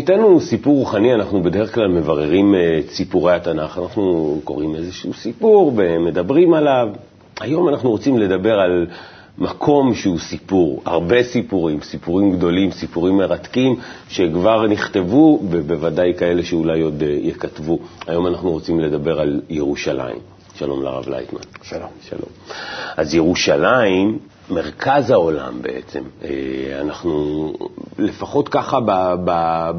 בתוכניתנו 0.00 0.40
סיפור 0.40 0.78
רוחני 0.78 1.14
אנחנו 1.14 1.42
בדרך 1.42 1.74
כלל 1.74 1.88
מבררים 1.88 2.54
את 2.54 2.90
סיפורי 2.90 3.32
התנ"ך. 3.32 3.78
אנחנו 3.78 4.40
קוראים 4.44 4.74
איזשהו 4.74 5.14
סיפור 5.14 5.72
ומדברים 5.76 6.54
עליו. 6.54 6.88
היום 7.40 7.68
אנחנו 7.68 7.90
רוצים 7.90 8.18
לדבר 8.18 8.60
על 8.60 8.86
מקום 9.38 9.94
שהוא 9.94 10.18
סיפור, 10.18 10.82
הרבה 10.84 11.22
סיפורים, 11.22 11.80
סיפורים 11.82 12.32
גדולים, 12.32 12.70
סיפורים 12.70 13.16
מרתקים, 13.16 13.76
שכבר 14.08 14.66
נכתבו, 14.66 15.40
ובוודאי 15.50 16.12
כאלה 16.18 16.42
שאולי 16.42 16.80
עוד 16.80 17.02
יכתבו. 17.22 17.78
היום 18.06 18.26
אנחנו 18.26 18.50
רוצים 18.50 18.80
לדבר 18.80 19.20
על 19.20 19.40
ירושלים. 19.50 20.18
שלום 20.54 20.82
לרב 20.82 21.08
לייטמן. 21.08 21.40
שלום. 21.62 21.90
שלום. 22.08 22.30
אז 22.96 23.14
ירושלים, 23.14 24.18
מרכז 24.50 25.10
העולם 25.10 25.62
בעצם. 25.62 26.02
אנחנו, 26.80 27.52
לפחות 27.98 28.48
ככה 28.48 28.80
ב, 28.80 28.90
ב, 29.24 29.30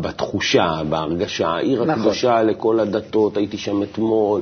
בתחושה, 0.01 0.81
בהרגשה, 0.89 1.47
העיר 1.49 1.83
נכון. 1.83 1.89
הקדושה 1.89 2.43
לכל 2.43 2.79
הדתות, 2.79 3.37
הייתי 3.37 3.57
שם 3.57 3.83
אתמול. 3.83 4.41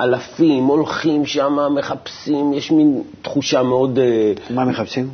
אלפים 0.00 0.64
הולכים 0.64 1.26
שם, 1.26 1.58
מחפשים, 1.78 2.52
יש 2.52 2.70
מין 2.70 3.02
תחושה 3.22 3.62
מאוד... 3.62 3.98
מה 4.50 4.64
מחפשים? 4.64 5.08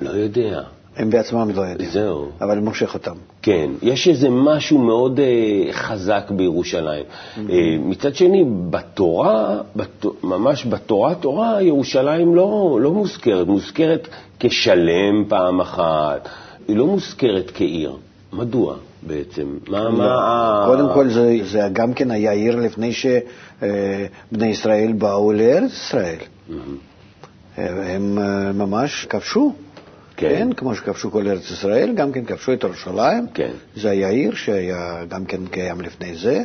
לא 0.00 0.10
יודע. 0.10 0.62
הם 0.96 1.10
בעצמם 1.10 1.50
לא 1.54 1.62
יודעים. 1.62 1.90
זהו. 1.90 2.28
אבל 2.40 2.58
מושך 2.58 2.94
אותם. 2.94 3.14
כן, 3.42 3.70
יש 3.82 4.08
איזה 4.08 4.28
משהו 4.30 4.78
מאוד 4.78 5.18
uh, 5.18 5.72
חזק 5.72 6.30
בירושלים. 6.30 7.04
Mm-hmm. 7.04 7.38
Uh, 7.38 7.52
מצד 7.80 8.14
שני, 8.14 8.44
בתורה, 8.70 9.60
בת, 9.76 10.04
ממש 10.22 10.66
בתורה, 10.66 11.14
תורה, 11.14 11.62
ירושלים 11.62 12.34
לא, 12.34 12.78
לא 12.82 12.90
מוזכרת. 12.92 13.46
מוזכרת 13.46 14.08
כשלם 14.40 15.24
פעם 15.28 15.60
אחת, 15.60 16.28
היא 16.68 16.76
לא 16.76 16.86
מוזכרת 16.86 17.50
כעיר. 17.54 17.96
מדוע 18.32 18.76
בעצם? 19.02 19.58
מה, 19.68 19.84
לא. 19.84 19.92
מה... 19.92 20.64
קודם 20.66 20.88
כל, 20.94 21.08
זה, 21.08 21.36
זה 21.42 21.60
גם 21.72 21.94
כן 21.94 22.10
היה 22.10 22.32
עיר 22.32 22.56
לפני 22.56 22.92
שבני 22.92 24.46
ישראל 24.46 24.92
באו 24.92 25.32
לארץ 25.32 25.72
ישראל. 25.72 26.16
Mm-hmm. 26.18 26.52
הם 27.56 28.18
uh, 28.18 28.56
ממש 28.56 29.06
כבשו. 29.10 29.52
כן. 30.22 30.28
כן, 30.28 30.52
כמו 30.52 30.74
שכבשו 30.74 31.10
כל 31.10 31.28
ארץ 31.28 31.50
ישראל, 31.50 31.92
גם 31.94 32.12
כן 32.12 32.24
כבשו 32.24 32.52
את 32.52 32.64
ירושלים. 32.64 33.26
כן. 33.34 33.50
זה 33.76 33.90
היה 33.90 34.08
עיר 34.08 34.34
שהיה 34.34 35.04
גם 35.08 35.24
כן 35.24 35.46
קיים 35.46 35.80
לפני 35.80 36.16
זה. 36.16 36.42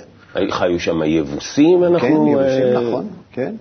חיו 0.50 0.80
שם 0.80 1.03
יבוסים, 1.03 1.83
אנחנו... 1.83 2.00
כן, 2.08 2.14
יבוסים, 2.31 2.64
אה, 2.64 2.81
נכון, 2.81 3.08
כן. 3.31 3.55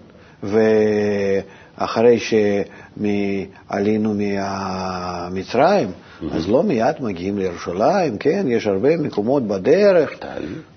ואחרי 1.78 2.18
שעלינו 2.18 4.14
ממצרים, 4.14 5.88
אז 6.32 6.48
לא 6.48 6.62
מיד 6.62 6.94
מגיעים 7.00 7.38
לירושלים, 7.38 8.18
כן, 8.18 8.46
יש 8.48 8.66
הרבה 8.66 8.96
מקומות 8.96 9.42
בדרך. 9.42 10.10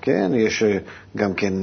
כן, 0.01 0.31
יש 0.35 0.63
גם 1.17 1.33
כן 1.33 1.53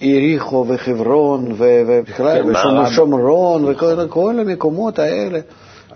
יריחו 0.00 0.64
וחברון 0.68 1.54
ובכלל, 1.58 2.42
כן, 2.42 2.78
ושומרון 2.78 3.64
וכל 3.64 4.40
המקומות 4.40 4.98
האלה. 4.98 5.38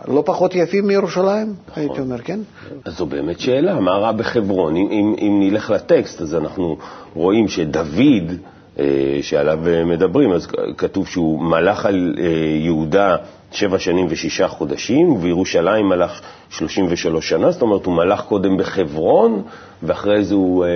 לא 0.09 0.23
פחות 0.27 0.55
יפים 0.55 0.87
מירושלים, 0.87 1.55
הייתי 1.77 2.01
אומר, 2.01 2.19
כן? 2.19 2.41
אז 2.85 2.97
זו 2.97 3.07
באמת 3.07 3.41
שאלה, 3.41 3.81
מה 3.81 3.91
רע 3.91 4.13
בחברון? 4.13 4.77
אם, 4.77 4.89
אם, 4.91 5.15
אם 5.19 5.41
נלך 5.43 5.71
לטקסט, 5.71 6.21
אז 6.21 6.35
אנחנו 6.35 6.77
רואים 7.15 7.49
שדוד, 7.49 8.33
אה, 8.79 9.19
שעליו 9.23 9.59
אה, 9.67 9.85
מדברים, 9.85 10.33
אז 10.33 10.49
כתוב 10.77 11.07
שהוא 11.09 11.43
מלך 11.43 11.87
על 11.87 12.15
אה, 12.19 12.25
יהודה 12.61 13.17
שבע 13.53 13.79
שנים 13.79 14.07
ושישה 14.11 14.49
חודשים, 14.49 15.12
ובירושלים 15.12 15.89
מלך 15.89 16.21
33 16.51 17.29
שנה, 17.29 17.51
זאת 17.51 17.62
אומרת, 17.62 17.87
הוא 17.87 17.95
מלך 17.95 18.21
קודם 18.21 18.57
בחברון, 18.57 19.43
ואחרי 19.83 20.25
זה 20.25 20.35
הוא... 20.35 20.65
אה, 20.65 20.71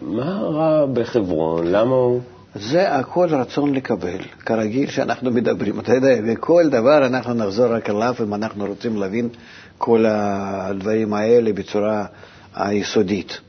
מה 0.00 0.40
רע 0.40 0.86
בחברון? 0.86 1.66
למה 1.66 1.94
הוא... 1.94 2.20
זה 2.54 2.94
הכל 2.96 3.28
רצון 3.34 3.74
לקבל, 3.74 4.18
כרגיל 4.46 4.90
שאנחנו 4.90 5.30
מדברים. 5.30 5.80
אתה 5.80 5.94
יודע, 5.94 6.22
בכל 6.22 6.68
דבר 6.68 7.06
אנחנו 7.06 7.34
נחזור 7.34 7.66
רק 7.66 7.90
אליו 7.90 8.14
אם 8.22 8.34
אנחנו 8.34 8.66
רוצים 8.66 8.96
להבין 8.96 9.28
כל 9.78 10.04
הדברים 10.08 11.14
האלה 11.14 11.52
בצורה 11.52 12.04
היסודית, 12.54 13.40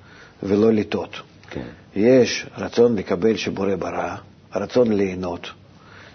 ולא 0.44 0.74
לטעות. 0.74 1.16
כן. 1.50 1.66
יש 1.96 2.46
רצון 2.58 2.96
לקבל 2.96 3.36
שבורא 3.36 3.76
ברא, 3.76 4.16
רצון 4.56 4.92
ליהנות, 4.92 5.48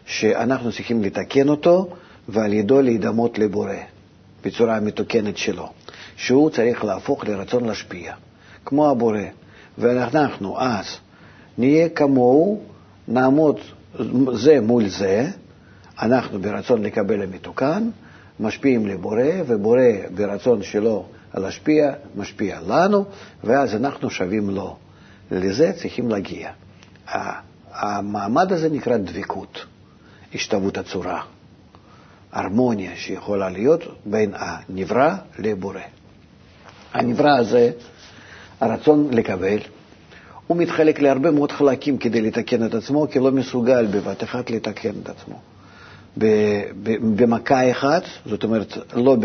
שאנחנו 0.06 0.72
צריכים 0.72 1.02
לתקן 1.02 1.48
אותו 1.48 1.88
ועל 2.28 2.52
ידו 2.52 2.82
להידמות 2.82 3.38
לבורא 3.38 3.74
בצורה 4.44 4.76
המתוקנת 4.76 5.36
שלו, 5.36 5.68
שהוא 6.16 6.50
צריך 6.50 6.84
להפוך 6.84 7.24
לרצון 7.24 7.64
להשפיע, 7.64 8.14
כמו 8.64 8.90
הבורא. 8.90 9.20
ואנחנו 9.78 10.60
אז 10.60 10.86
נהיה 11.58 11.88
כמוהו, 11.88 12.62
נעמוד 13.08 13.58
זה 14.32 14.60
מול 14.60 14.88
זה, 14.88 15.26
אנחנו 16.02 16.38
ברצון 16.38 16.82
לקבל 16.82 17.22
המתוקן, 17.22 17.88
משפיעים 18.40 18.86
לבורא, 18.86 19.22
ובורא 19.46 19.80
ברצון 20.14 20.62
שלו 20.62 21.06
להשפיע, 21.34 21.92
משפיע 22.16 22.60
לנו, 22.60 23.04
ואז 23.44 23.74
אנחנו 23.74 24.10
שווים 24.10 24.50
לו. 24.50 24.76
לזה 25.30 25.72
צריכים 25.72 26.08
להגיע. 26.08 26.50
המעמד 27.72 28.52
הזה 28.52 28.68
נקרא 28.68 28.96
דבקות, 28.96 29.64
השתוות 30.34 30.78
הצורה, 30.78 31.22
הרמוניה 32.32 32.96
שיכולה 32.96 33.48
להיות 33.48 33.82
בין 34.04 34.32
הנברא 34.34 35.14
לבורא. 35.38 35.80
הנברא 36.94 37.38
הזה, 37.38 37.70
הרצון 38.60 39.14
לקבל, 39.14 39.58
הוא 40.46 40.56
מתחלק 40.56 41.00
להרבה 41.00 41.30
מאוד 41.30 41.52
חלקים 41.52 41.98
כדי 41.98 42.20
לתקן 42.20 42.66
את 42.66 42.74
עצמו, 42.74 43.06
כי 43.10 43.18
לא 43.18 43.32
מסוגל 43.32 43.86
בבת 43.86 44.22
אחת 44.22 44.50
לתקן 44.50 44.92
את 45.02 45.08
עצמו. 45.08 45.40
במכה 47.16 47.70
אחת, 47.70 48.02
זאת 48.26 48.44
אומרת, 48.44 48.78
לא 48.94 49.16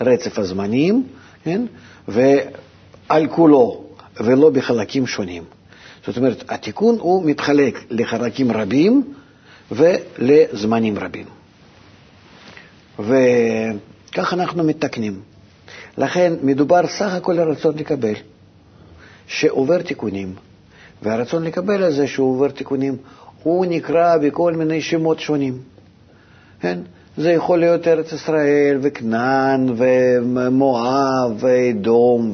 ברצף 0.00 0.38
הזמנים, 0.38 1.06
כן? 1.44 1.62
ועל 2.08 3.26
כולו, 3.26 3.84
ולא 4.20 4.50
בחלקים 4.50 5.06
שונים. 5.06 5.42
זאת 6.06 6.16
אומרת, 6.16 6.44
התיקון 6.48 6.96
הוא 6.98 7.24
מתחלק 7.24 7.84
לחלקים 7.90 8.52
רבים 8.52 9.12
ולזמנים 9.72 10.98
רבים. 10.98 11.26
וכך 12.98 14.32
אנחנו 14.32 14.64
מתקנים. 14.64 15.20
לכן 15.98 16.32
מדובר 16.42 16.86
סך 16.86 17.12
הכל 17.14 17.38
על 17.38 17.50
רצון 17.50 17.74
לקבל, 17.78 18.14
שעובר 19.26 19.82
תיקונים. 19.82 20.34
והרצון 21.02 21.44
לקבל 21.44 21.82
הזה 21.82 22.06
שהוא 22.06 22.34
עובר 22.34 22.48
תיקונים, 22.48 22.96
הוא 23.42 23.66
נקרא 23.66 24.16
בכל 24.16 24.52
מיני 24.52 24.80
שמות 24.80 25.20
שונים. 25.20 25.58
כן? 26.60 26.78
זה 27.16 27.32
יכול 27.32 27.58
להיות 27.58 27.88
ארץ 27.88 28.12
ישראל 28.12 28.78
וכנען 28.82 29.74
ומואב 29.76 31.32
ואדום 31.38 32.32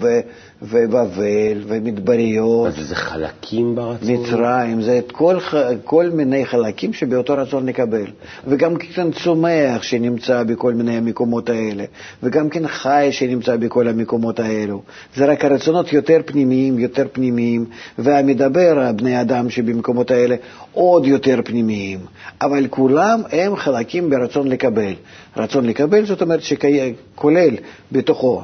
ובבל 0.62 1.62
ומדבריות. 1.67 2.67
אז 2.67 2.89
זה 2.89 2.95
חלקים 2.95 3.75
ברצון? 3.75 4.11
מצרים, 4.11 4.82
זה 4.82 4.99
את 4.99 5.12
כל, 5.12 5.38
כל 5.85 6.11
מיני 6.11 6.47
חלקים 6.47 6.93
שבאותו 6.93 7.35
רצון 7.37 7.67
לקבל. 7.67 8.06
וגם 8.47 8.76
כן 8.76 9.12
צומח 9.12 9.82
שנמצא 9.82 10.43
בכל 10.43 10.75
מיני 10.75 10.97
המקומות 10.97 11.49
האלה, 11.50 11.85
וגם 12.23 12.49
כן 12.49 12.69
חי 12.69 13.09
שנמצא 13.11 13.56
בכל 13.56 13.88
המקומות 13.88 14.41
האלו. 14.41 14.82
זה 15.17 15.26
רק 15.26 15.44
הרצונות 15.44 15.93
יותר 15.93 16.20
פנימיים, 16.26 16.79
יותר 16.79 17.06
פנימיים, 17.12 17.65
והמדבר, 17.99 18.81
הבני 18.81 19.20
אדם 19.20 19.50
שבמקומות 19.50 20.11
האלה, 20.11 20.37
עוד 20.73 21.06
יותר 21.06 21.41
פנימיים. 21.44 21.99
אבל 22.43 22.67
כולם 22.70 23.23
הם 23.32 23.56
חלקים 23.56 24.11
ברצון 24.11 24.49
לקבל. 24.49 24.93
רצון 25.37 25.67
לקבל, 25.67 26.05
זאת 26.06 26.23
אומרת 26.23 26.41
שכולל 26.43 27.55
בתוכו 27.93 28.43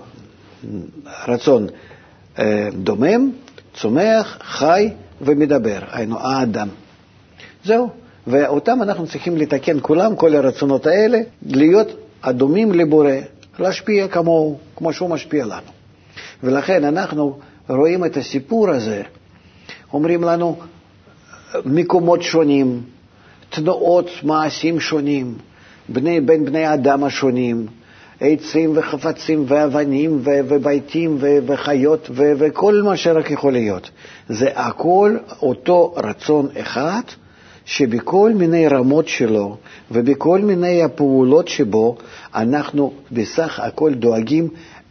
רצון 1.29 1.67
דומם, 2.73 3.31
צומח, 3.75 4.38
חי 4.43 4.90
ומדבר, 5.20 5.79
היינו 5.93 6.20
האדם. 6.20 6.69
זהו. 7.64 7.90
ואותם 8.26 8.82
אנחנו 8.82 9.06
צריכים 9.06 9.37
לתקן 9.37 9.76
כולם, 9.82 10.17
כל 10.17 10.35
הרצונות 10.35 10.87
האלה, 10.87 11.19
להיות 11.46 11.88
הדומים 12.23 12.73
לבורא, 12.73 13.12
להשפיע 13.58 14.08
כמוהו, 14.08 14.58
כמו 14.76 14.93
שהוא 14.93 15.11
משפיע 15.11 15.44
לנו. 15.44 15.70
ולכן 16.43 16.85
אנחנו 16.85 17.38
רואים 17.69 18.05
את 18.05 18.17
הסיפור 18.17 18.70
הזה, 18.70 19.02
אומרים 19.93 20.23
לנו 20.25 20.58
מקומות 21.64 22.23
שונים, 22.23 22.82
תנועות 23.50 24.11
מעשים 24.23 24.81
שונים, 24.81 25.35
בני, 25.88 26.20
בין 26.20 26.44
בני 26.44 26.64
האדם 26.67 27.05
השונים, 27.05 27.67
עצים 28.20 28.73
וחפצים 28.76 29.44
ואבנים 29.49 30.20
ו- 30.25 30.41
וביתים 30.49 31.17
ו- 31.20 31.38
וחיות 31.47 32.11
וכל 32.15 32.82
מה 32.85 32.97
שרק 32.97 33.31
יכול 33.31 33.53
להיות. 33.53 33.91
זה 34.29 34.49
הכל 34.55 35.17
אותו 35.43 35.94
רצון 35.97 36.49
אחד 36.61 37.00
שבכל 37.65 38.32
מיני 38.35 38.69
רמות 38.69 39.09
שלו 39.09 39.56
ובכל 39.91 40.41
מיני 40.41 40.82
הפעולות 40.82 41.49
שבו 41.49 41.97
אנחנו 42.35 42.93
בסך 43.12 43.61
הכל 43.61 43.94
דואגים 43.94 44.49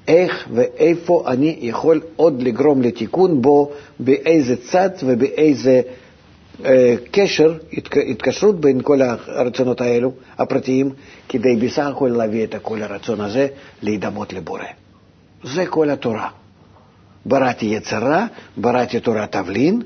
איך 0.07 0.47
ואיפה 0.53 1.23
אני 1.27 1.57
יכול 1.61 2.01
עוד 2.15 2.41
לגרום 2.43 2.81
לתיקון 2.81 3.41
בו, 3.41 3.71
באיזה 3.99 4.55
צד 4.55 4.89
ובאיזה 5.03 5.81
קשר, 7.11 7.53
התק, 7.73 7.97
התקשרות 7.97 8.59
בין 8.61 8.81
כל 8.81 9.01
הרצונות 9.01 9.81
האלו, 9.81 10.11
הפרטיים, 10.37 10.89
כדי 11.29 11.55
בסך 11.55 11.85
הכל 11.85 12.07
להביא 12.17 12.43
את 12.43 12.55
כל 12.61 12.83
הרצון 12.83 13.21
הזה 13.21 13.47
להידמות 13.81 14.33
לבורא. 14.33 14.63
זה 15.43 15.65
כל 15.65 15.89
התורה. 15.89 16.29
בראתי 17.25 17.65
יצרה, 17.65 18.27
בראתי 18.57 18.99
תורת 18.99 19.31
תבלין, 19.31 19.81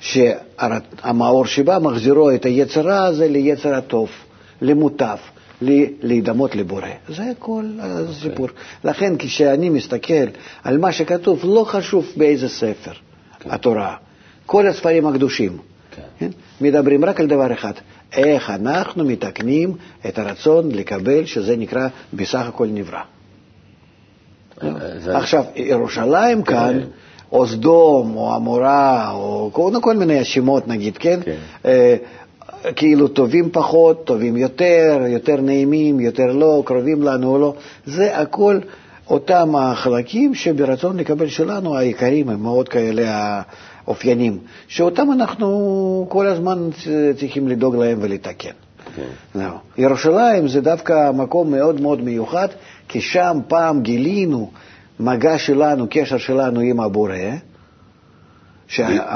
שהמאור 0.00 1.46
שבה 1.46 1.78
מחזירו 1.78 2.30
את 2.30 2.44
היצרה 2.44 3.04
הזה 3.04 3.28
ליצר 3.28 3.74
הטוב, 3.74 4.10
למוטב, 4.62 5.16
להידמות 6.02 6.54
לבורא. 6.54 6.88
זה 7.08 7.24
כל 7.38 7.64
הסיפור. 7.78 8.48
לכן 8.84 9.16
כשאני 9.18 9.68
מסתכל 9.68 10.24
על 10.64 10.78
מה 10.78 10.92
שכתוב, 10.92 11.40
לא 11.44 11.64
חשוב 11.68 12.06
באיזה 12.16 12.48
ספר. 12.48 12.92
התורה. 13.44 13.96
כל 14.46 14.66
הספרים 14.66 15.06
הקדושים. 15.06 15.58
כן. 16.18 16.28
מדברים 16.60 17.04
רק 17.04 17.20
על 17.20 17.26
דבר 17.26 17.52
אחד, 17.52 17.72
איך 18.12 18.50
אנחנו 18.50 19.04
מתקנים 19.04 19.74
את 20.08 20.18
הרצון 20.18 20.70
לקבל, 20.70 21.24
שזה 21.24 21.56
נקרא 21.56 21.88
בסך 22.14 22.46
הכל 22.48 22.66
נברא. 22.66 23.00
זה... 24.98 25.16
עכשיו, 25.16 25.44
ירושלים 25.56 26.42
כאן, 26.42 26.80
או 27.32 27.46
סדום, 27.46 28.16
או 28.16 28.34
עמורה, 28.34 29.10
או 29.10 29.50
כל, 29.52 29.72
כל 29.82 29.96
מיני 29.96 30.24
שמות 30.24 30.68
נגיד, 30.68 30.96
כן? 30.96 31.20
כן. 31.24 31.36
אה, 31.64 31.96
כאילו 32.76 33.08
טובים 33.08 33.50
פחות, 33.52 34.04
טובים 34.04 34.36
יותר, 34.36 35.00
יותר 35.08 35.40
נעימים, 35.40 36.00
יותר 36.00 36.32
לא, 36.32 36.62
קרובים 36.66 37.02
לנו 37.02 37.32
או 37.32 37.38
לא, 37.38 37.54
זה 37.86 38.18
הכל 38.18 38.58
אותם 39.12 39.56
החלקים 39.56 40.34
שברצון 40.34 40.96
לקבל 40.96 41.28
שלנו, 41.28 41.76
העיקרים 41.76 42.28
הם 42.28 42.42
מאוד 42.42 42.68
כאלה 42.68 43.42
האופיינים, 43.84 44.38
שאותם 44.68 45.12
אנחנו 45.12 46.06
כל 46.08 46.26
הזמן 46.26 46.68
צריכים 47.20 47.48
לדאוג 47.48 47.76
להם 47.76 47.98
ולתקן. 48.00 48.48
Okay. 48.48 49.38
כן. 49.38 49.48
ירושלים 49.78 50.48
זה 50.48 50.60
דווקא 50.60 51.10
מקום 51.14 51.50
מאוד 51.50 51.80
מאוד 51.80 52.02
מיוחד, 52.02 52.48
כי 52.88 53.00
שם 53.00 53.38
פעם 53.48 53.82
גילינו 53.82 54.50
מגע 55.00 55.38
שלנו, 55.38 55.86
קשר 55.90 56.18
שלנו 56.18 56.60
עם 56.60 56.80
הבורא. 56.80 57.14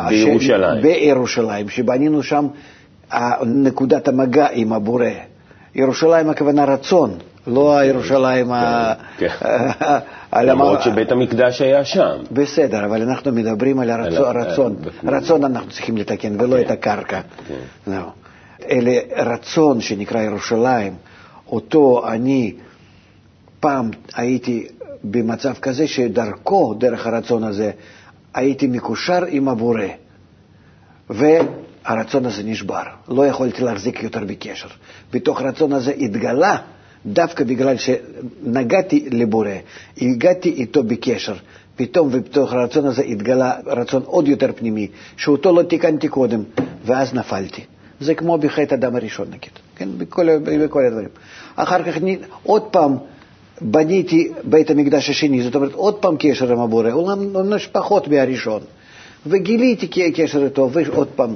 בירושלים. 0.08 0.82
בירושלים, 0.82 1.68
שבנינו 1.68 2.22
שם 2.22 2.46
נקודת 3.46 4.08
המגע 4.08 4.46
עם 4.52 4.72
הבורא. 4.72 5.06
ירושלים 5.74 6.30
הכוונה 6.30 6.64
רצון, 6.64 7.10
לא 7.46 7.78
הירושלים 7.78 8.52
ה... 8.52 8.92
כן, 9.18 9.28
כן. 9.38 10.46
למרות 10.46 10.82
שבית 10.82 11.12
המקדש 11.12 11.60
היה 11.60 11.84
שם. 11.84 12.16
בסדר, 12.32 12.84
אבל 12.84 13.02
אנחנו 13.02 13.32
מדברים 13.32 13.78
על 13.80 13.90
הרצון. 13.90 14.76
רצון 15.04 15.44
אנחנו 15.44 15.70
צריכים 15.70 15.96
לתקן, 15.96 16.40
ולא 16.40 16.60
את 16.60 16.70
הקרקע. 16.70 17.20
לא. 17.86 18.12
אלה 18.70 18.92
רצון 19.16 19.80
שנקרא 19.80 20.22
ירושלים, 20.22 20.94
אותו 21.48 22.08
אני 22.08 22.54
פעם 23.60 23.90
הייתי 24.14 24.66
במצב 25.04 25.54
כזה 25.54 25.86
שדרכו, 25.86 26.74
דרך 26.74 27.06
הרצון 27.06 27.44
הזה, 27.44 27.70
הייתי 28.34 28.66
מקושר 28.66 29.24
עם 29.28 29.48
הבורא. 29.48 29.84
והרצון 31.10 32.26
הזה 32.26 32.42
נשבר, 32.42 32.82
לא 33.08 33.26
יכולתי 33.26 33.62
להחזיק 33.62 34.02
יותר 34.02 34.24
בקשר. 34.26 34.68
בתוך 35.12 35.40
הרצון 35.40 35.72
הזה 35.72 35.90
התגלה, 35.90 36.56
דווקא 37.06 37.44
בגלל 37.44 37.76
שנגעתי 37.76 39.08
לבורא, 39.10 39.48
הגעתי 40.00 40.48
איתו 40.48 40.82
בקשר. 40.82 41.34
פתאום 41.76 42.08
ובתוך 42.12 42.52
הרצון 42.52 42.86
הזה 42.86 43.02
התגלה 43.02 43.52
רצון 43.66 44.02
עוד 44.06 44.28
יותר 44.28 44.50
פנימי, 44.56 44.88
שאותו 45.16 45.52
לא 45.56 45.62
תיקנתי 45.62 46.08
קודם, 46.08 46.42
ואז 46.84 47.14
נפלתי. 47.14 47.62
זה 48.00 48.14
כמו 48.14 48.38
בחטא 48.38 48.74
הדם 48.74 48.96
הראשון 48.96 49.26
נגיד, 49.28 49.50
כן, 49.76 49.88
בכל, 49.98 50.38
בכל 50.38 50.86
הדברים. 50.86 51.08
אחר 51.56 51.82
כך 51.82 51.96
עוד 52.42 52.62
פעם 52.62 52.96
בניתי 53.60 54.32
בית 54.44 54.70
המקדש 54.70 55.10
השני, 55.10 55.42
זאת 55.42 55.54
אומרת 55.54 55.72
עוד 55.72 55.94
פעם 55.94 56.16
קשר 56.18 56.52
עם 56.52 56.60
הבורא, 56.60 56.90
אולם 56.92 57.18
פחות 57.72 58.08
מהראשון. 58.08 58.60
וגיליתי 59.26 60.12
קשר 60.12 60.44
איתו, 60.44 60.70
ועוד 60.72 61.08
פעם 61.16 61.34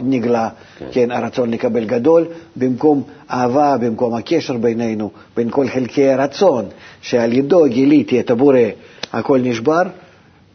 נגלה, 0.00 0.48
כן. 0.78 0.86
כן, 0.92 1.10
הרצון 1.10 1.50
לקבל 1.50 1.84
גדול, 1.84 2.26
במקום 2.56 3.02
אהבה, 3.30 3.76
במקום 3.78 4.14
הקשר 4.14 4.56
בינינו, 4.56 5.10
בין 5.36 5.50
כל 5.50 5.68
חלקי 5.68 6.08
הרצון, 6.08 6.64
שעל 7.00 7.32
ידו 7.32 7.64
גיליתי 7.68 8.20
את 8.20 8.30
הבורא, 8.30 8.58
הכל 9.12 9.40
נשבר, 9.40 9.82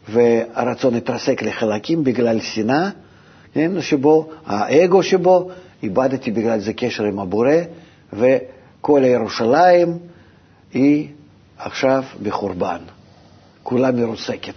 והרצון 0.08 0.94
התרסק 0.94 1.42
לחלקים 1.42 2.04
בגלל 2.04 2.40
שנאה, 2.40 2.90
כן, 3.54 3.80
שבו, 3.80 4.28
האגו 4.46 5.02
שבו, 5.02 5.50
איבדתי 5.82 6.30
בגלל 6.30 6.60
זה 6.60 6.72
קשר 6.72 7.04
עם 7.04 7.18
הבורא, 7.18 7.54
וכל 8.12 9.04
הירושלים 9.04 9.98
היא 10.74 11.08
עכשיו 11.58 12.04
בחורבן, 12.22 12.78
כולה 13.62 13.92
מרוסקת. 13.92 14.54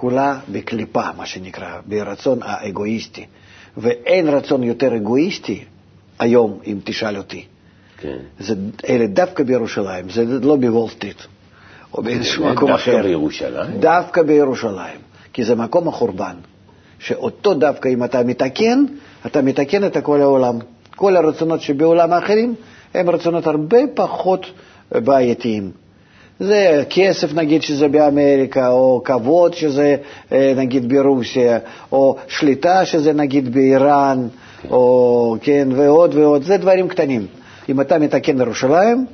כולה 0.00 0.38
בקליפה, 0.52 1.12
מה 1.16 1.26
שנקרא, 1.26 1.80
ברצון 1.86 2.38
האגואיסטי. 2.42 3.26
ואין 3.76 4.28
רצון 4.28 4.62
יותר 4.62 4.96
אגואיסטי 4.96 5.64
היום, 6.18 6.58
אם 6.66 6.78
תשאל 6.84 7.16
אותי. 7.16 7.44
כן. 8.00 8.16
זה, 8.38 8.54
אלה 8.88 9.06
דווקא 9.06 9.44
בירושלים, 9.44 10.10
זה 10.10 10.24
לא 10.24 10.56
בוול 10.56 10.88
סטריט, 10.88 11.22
או 11.94 12.02
באיזשהו 12.02 12.46
מקום 12.46 12.70
דווקא 12.70 12.82
אחר. 12.82 12.92
דווקא 12.92 13.08
בירושלים? 13.08 13.80
דווקא 13.80 14.22
בירושלים, 14.22 15.00
כי 15.32 15.44
זה 15.44 15.54
מקום 15.54 15.88
החורבן. 15.88 16.36
שאותו 16.98 17.54
דווקא 17.54 17.88
אם 17.88 18.04
אתה 18.04 18.22
מתקן, 18.22 18.84
אתה 19.26 19.42
מתקן 19.42 19.84
את 19.84 19.96
כל 20.02 20.20
העולם. 20.20 20.58
כל 20.96 21.16
הרצונות 21.16 21.60
שבעולם 21.60 22.12
האחרים 22.12 22.54
הם 22.94 23.10
רצונות 23.10 23.46
הרבה 23.46 23.78
פחות 23.94 24.46
בעייתיים. 24.92 25.70
זה 26.40 26.82
כסף 26.90 27.34
נגיד 27.34 27.62
שזה 27.62 27.88
באמריקה, 27.88 28.68
או 28.68 29.02
כבוד 29.04 29.54
שזה 29.54 29.96
אה, 30.32 30.52
נגיד 30.56 30.88
ברוסיה, 30.88 31.58
או 31.92 32.16
שליטה 32.28 32.84
שזה 32.84 33.12
נגיד 33.12 33.54
באיראן, 33.54 34.28
כן. 34.62 34.68
או 34.70 35.36
כן, 35.40 35.68
ועוד 35.72 36.14
ועוד, 36.14 36.42
זה 36.42 36.56
דברים 36.56 36.88
קטנים. 36.88 37.26
אם 37.68 37.80
אתה 37.80 37.98
מתקן 37.98 38.40
ירושלים, 38.40 39.06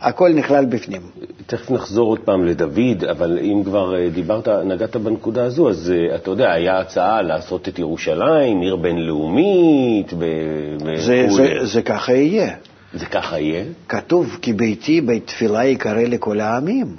הכל 0.00 0.28
נכלל 0.32 0.64
בפנים. 0.64 1.00
תכף 1.46 1.70
נחזור 1.70 2.08
עוד 2.08 2.18
פעם 2.18 2.44
לדוד, 2.44 3.04
אבל 3.10 3.38
אם 3.42 3.62
כבר 3.64 3.94
אה, 3.96 4.08
דיברת, 4.10 4.48
נגעת 4.48 4.96
בנקודה 4.96 5.44
הזו, 5.44 5.70
אז 5.70 5.92
אה, 5.96 6.16
אתה 6.16 6.30
יודע, 6.30 6.52
היה 6.52 6.80
הצעה 6.80 7.22
לעשות 7.22 7.68
את 7.68 7.78
ירושלים 7.78 8.60
עיר 8.60 8.76
בינלאומית 8.76 10.12
וכו'. 10.12 10.96
זה, 10.96 11.26
זה, 11.28 11.54
זה 11.62 11.82
ככה 11.82 12.12
יהיה. 12.12 12.54
זה 12.94 13.06
ככה 13.06 13.38
יהיה? 13.38 13.64
כתוב, 13.88 14.38
כי 14.42 14.52
ביתי 14.52 15.00
בית 15.00 15.26
תפילה 15.26 15.64
יקרא 15.64 16.02
לכל 16.02 16.40
העמים. 16.40 16.96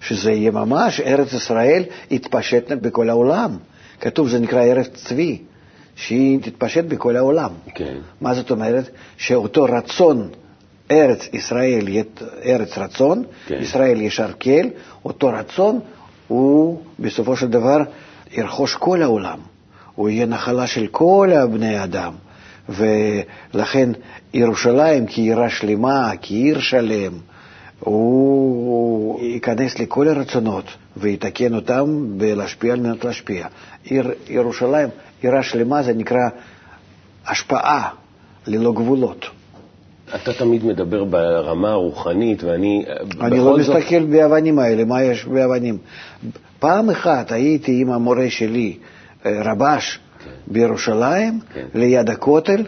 שזה 0.00 0.32
יהיה 0.32 0.50
ממש, 0.50 1.00
ארץ 1.00 1.32
ישראל 1.32 1.84
יתפשט 2.10 2.72
בכל 2.72 3.10
העולם. 3.10 3.56
כתוב, 4.00 4.28
זה 4.28 4.38
נקרא 4.38 4.62
ארץ 4.62 4.88
צבי, 4.94 5.38
שהיא 5.96 6.40
תתפשט 6.42 6.84
בכל 6.84 7.16
העולם. 7.16 7.50
כן. 7.74 7.96
מה 8.20 8.34
זאת 8.34 8.50
אומרת? 8.50 8.90
שאותו 9.16 9.64
רצון, 9.64 10.28
ארץ 10.90 11.28
ישראל, 11.32 11.86
ארץ 12.44 12.78
רצון, 12.78 13.24
כן. 13.46 13.58
ישראל 13.60 14.00
ישר 14.00 14.30
כל, 14.42 14.68
אותו 15.04 15.28
רצון 15.28 15.80
הוא 16.28 16.82
בסופו 16.98 17.36
של 17.36 17.48
דבר 17.48 17.78
ירכוש 18.32 18.74
כל 18.74 19.02
העולם. 19.02 19.38
הוא 19.94 20.08
יהיה 20.08 20.26
נחלה 20.26 20.66
של 20.66 20.86
כל 20.86 21.30
בני 21.52 21.76
האדם. 21.76 22.12
ולכן 22.68 23.90
ירושלים 24.34 25.06
כעירה 25.06 25.50
שלמה, 25.50 26.10
כעיר 26.22 26.60
שלם, 26.60 27.12
הוא 27.80 29.20
ייכנס 29.22 29.78
לכל 29.78 30.08
הרצונות 30.08 30.64
ויתקן 30.96 31.54
אותם 31.54 32.06
ולהשפיע 32.18 32.72
על 32.72 32.80
מנת 32.80 33.04
להשפיע. 33.04 33.46
עיר 33.84 34.10
ירושלים, 34.28 34.88
עירה 35.22 35.42
שלמה 35.42 35.82
זה 35.82 35.94
נקרא 35.94 36.28
השפעה 37.26 37.88
ללא 38.46 38.72
גבולות. 38.72 39.26
אתה 40.14 40.32
תמיד 40.32 40.64
מדבר 40.64 41.04
ברמה 41.04 41.70
הרוחנית, 41.70 42.44
ואני 42.44 42.84
אני 43.20 43.38
לא 43.38 43.62
זאת... 43.62 43.76
מסתכל 43.76 44.04
באבנים 44.04 44.58
האלה, 44.58 44.84
מה 44.84 45.02
יש 45.02 45.24
באבנים. 45.24 45.78
פעם 46.58 46.90
אחת 46.90 47.32
הייתי 47.32 47.80
עם 47.82 47.90
המורה 47.90 48.30
שלי, 48.30 48.76
אה, 49.26 49.42
רבש, 50.26 50.32
בירושלים, 50.46 51.40
כן. 51.54 51.66
ליד 51.74 52.10
הכותל, 52.10 52.66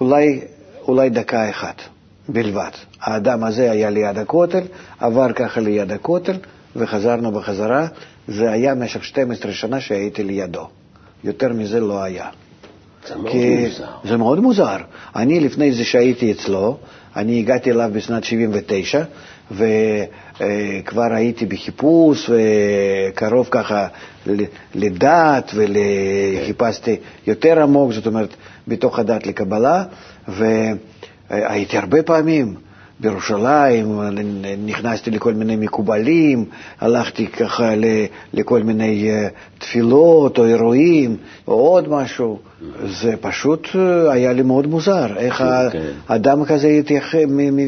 אולי, 0.00 0.40
אולי 0.88 1.10
דקה 1.10 1.50
אחת 1.50 1.82
בלבד. 2.28 2.70
האדם 3.00 3.44
הזה 3.44 3.70
היה 3.70 3.90
ליד 3.90 4.18
הכותל, 4.18 4.62
עבר 4.98 5.32
ככה 5.32 5.60
ליד 5.60 5.92
הכותל, 5.92 6.36
וחזרנו 6.76 7.32
בחזרה. 7.32 7.86
זה 8.28 8.50
היה 8.50 8.74
במשך 8.74 9.04
12 9.04 9.52
שנה 9.52 9.80
שהייתי 9.80 10.24
לידו. 10.24 10.68
יותר 11.24 11.52
מזה 11.52 11.80
לא 11.80 12.02
היה. 12.02 12.28
זה 13.08 13.16
מאוד 13.16 13.34
מוזר. 13.34 13.86
זה 14.04 14.16
מאוד 14.16 14.40
מוזר. 14.40 14.76
אני, 15.16 15.40
לפני 15.40 15.72
זה 15.72 15.84
שהייתי 15.84 16.32
אצלו, 16.32 16.76
אני 17.16 17.38
הגעתי 17.38 17.70
אליו 17.70 17.90
בשנת 17.92 18.24
79, 18.24 19.02
וכבר 19.50 21.12
הייתי 21.12 21.46
בחיפוש, 21.46 22.30
וקרוב 22.30 23.48
ככה 23.50 23.86
לדת, 24.74 25.54
וחיפשתי 25.54 26.96
יותר 27.26 27.62
עמוק, 27.62 27.92
זאת 27.92 28.06
אומרת, 28.06 28.34
בתוך 28.68 28.98
הדת 28.98 29.26
לקבלה, 29.26 29.84
והייתי 30.28 31.78
הרבה 31.78 32.02
פעמים. 32.02 32.54
בירושלים, 33.00 34.00
נכנסתי 34.66 35.10
לכל 35.10 35.34
מיני 35.34 35.56
מקובלים, 35.56 36.44
הלכתי 36.80 37.26
ככה 37.26 37.72
לכל 38.34 38.62
מיני 38.62 39.10
אה, 39.10 39.28
תפילות 39.58 40.38
או 40.38 40.44
אירועים 40.46 41.16
או 41.48 41.52
עוד 41.54 41.88
משהו. 41.88 42.38
זה 42.86 43.14
פשוט 43.20 43.68
אה, 43.74 44.12
היה 44.12 44.32
לי 44.32 44.42
מאוד 44.42 44.66
מוזר, 44.66 45.16
איך 45.16 45.36
כן. 45.36 45.78
האדם 46.08 46.44
כזה 46.44 46.80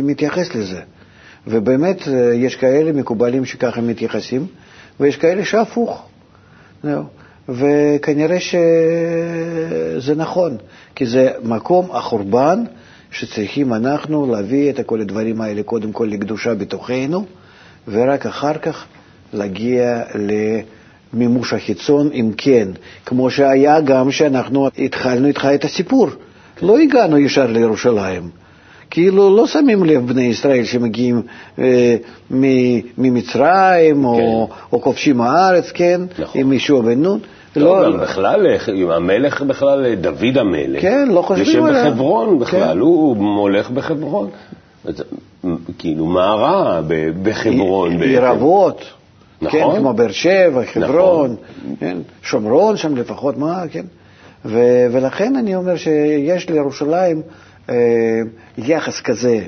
מתייחס 0.03 0.55
לזה. 0.55 0.81
ובאמת, 1.47 2.09
אה, 2.09 2.35
יש 2.35 2.57
כאלה 2.57 2.93
מקובלים 2.93 3.45
שככה 3.45 3.81
מתייחסים, 3.81 4.47
ויש 5.01 5.17
כאלה 5.17 5.45
שהפוך. 5.45 6.07
וכנראה 7.49 8.37
שזה 8.41 10.15
נכון, 10.15 10.57
כי 10.95 11.07
זה 11.07 11.31
מקום 11.43 11.89
החורבן 11.93 12.65
שצריכים 13.11 13.75
אנחנו 13.75 14.33
להביא 14.33 14.71
את 14.71 14.81
כל 14.87 15.01
הדברים 15.01 15.41
האלה 15.41 15.63
קודם 15.63 15.93
כל 15.93 16.09
לקדושה 16.11 16.55
בתוכנו, 16.55 17.25
ורק 17.89 18.27
אחר 18.27 18.59
כך 18.59 18.87
להגיע 19.33 20.03
למימוש 21.13 21.53
החיצון, 21.53 22.11
אם 22.13 22.31
כן, 22.37 22.69
כמו 23.07 23.31
שהיה 23.31 23.81
גם 23.81 24.11
שאנחנו 24.11 24.69
התחלנו 24.79 25.27
איתך 25.27 25.49
את 25.55 25.65
הסיפור. 25.65 26.09
לא 26.63 26.79
הגענו 26.79 27.19
ישר 27.19 27.47
לירושלים. 27.47 28.31
כאילו 28.91 29.37
לא 29.37 29.47
שמים 29.47 29.85
לב 29.85 30.07
בני 30.07 30.23
ישראל 30.23 30.65
שמגיעים 30.65 31.23
אה, 31.59 31.97
ממצרים 32.99 33.97
כן. 33.97 34.05
או, 34.05 34.49
או 34.73 34.81
כובשים 34.81 35.21
הארץ, 35.21 35.71
כן, 35.71 36.01
נכון. 36.19 36.41
עם 36.41 36.53
ישוע 36.53 36.83
בן 36.83 37.03
נון. 37.03 37.19
לא, 37.57 37.91
לא, 37.91 37.97
בכלל, 37.97 38.47
המלך 38.91 39.43
בכלל, 39.43 39.95
דוד 39.95 40.39
המלך, 40.39 40.83
כן, 40.83 41.09
לא 41.09 41.23
חושבים 41.23 41.65
עליו. 41.65 41.79
יושב 41.79 41.91
בחברון 41.91 42.39
בכלל, 42.39 42.73
כן. 42.73 42.79
הוא 42.79 43.39
הולך 43.39 43.71
בחברון. 43.71 44.29
כאילו, 45.79 46.07
מה 46.07 46.35
רע 46.35 46.81
בחברון? 47.23 48.03
עיר 48.03 48.31
אבות. 48.31 48.85
נכון. 49.43 49.61
כן, 49.61 49.79
כמו 49.79 49.93
באר 49.93 50.11
שבע, 50.11 50.65
חברון, 50.65 51.31
נכון. 51.31 51.77
כן, 51.81 51.97
שומרון 52.23 52.77
שם 52.77 52.97
לפחות, 52.97 53.39
מה, 53.39 53.63
כן. 53.71 53.85
ו- 54.45 54.87
ולכן 54.93 55.37
אני 55.37 55.57
אומר 55.57 55.77
שיש 55.77 56.51
לירושלים 56.51 57.17
אה, 57.17 57.23
יחס 58.59 59.01
כזה 59.01 59.47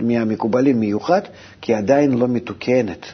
מהמקובלים 0.00 0.80
מיוחד, 0.80 1.20
כי 1.60 1.74
עדיין 1.74 2.12
לא 2.12 2.28
מתוקנת. 2.28 3.06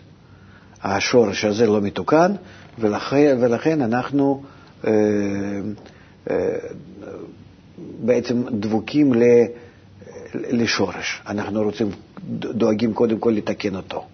השורש 0.83 1.45
הזה 1.45 1.67
לא 1.67 1.81
מתוקן, 1.81 2.33
ולכן, 2.79 3.37
ולכן 3.41 3.83
אנחנו 3.83 4.43
אה, 4.87 4.91
אה, 6.31 6.37
בעצם 7.79 8.43
דבוקים 8.51 9.13
לשורש. 10.35 11.23
אנחנו 11.27 11.63
רוצים, 11.63 11.91
דואגים 12.31 12.93
קודם 12.95 13.19
כל 13.19 13.31
לתקן 13.31 13.77
אותו. 13.77 14.05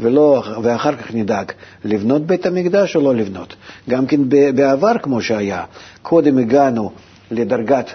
ולא, 0.00 0.42
ואחר 0.62 0.96
כך 0.96 1.14
נדאג 1.14 1.52
לבנות 1.84 2.26
בית 2.26 2.46
המקדש 2.46 2.96
או 2.96 3.00
לא 3.00 3.14
לבנות. 3.14 3.56
גם 3.90 4.06
כן 4.06 4.20
בעבר 4.54 4.98
כמו 5.02 5.22
שהיה, 5.22 5.64
קודם 6.02 6.38
הגענו 6.38 6.92
לדרגת 7.30 7.90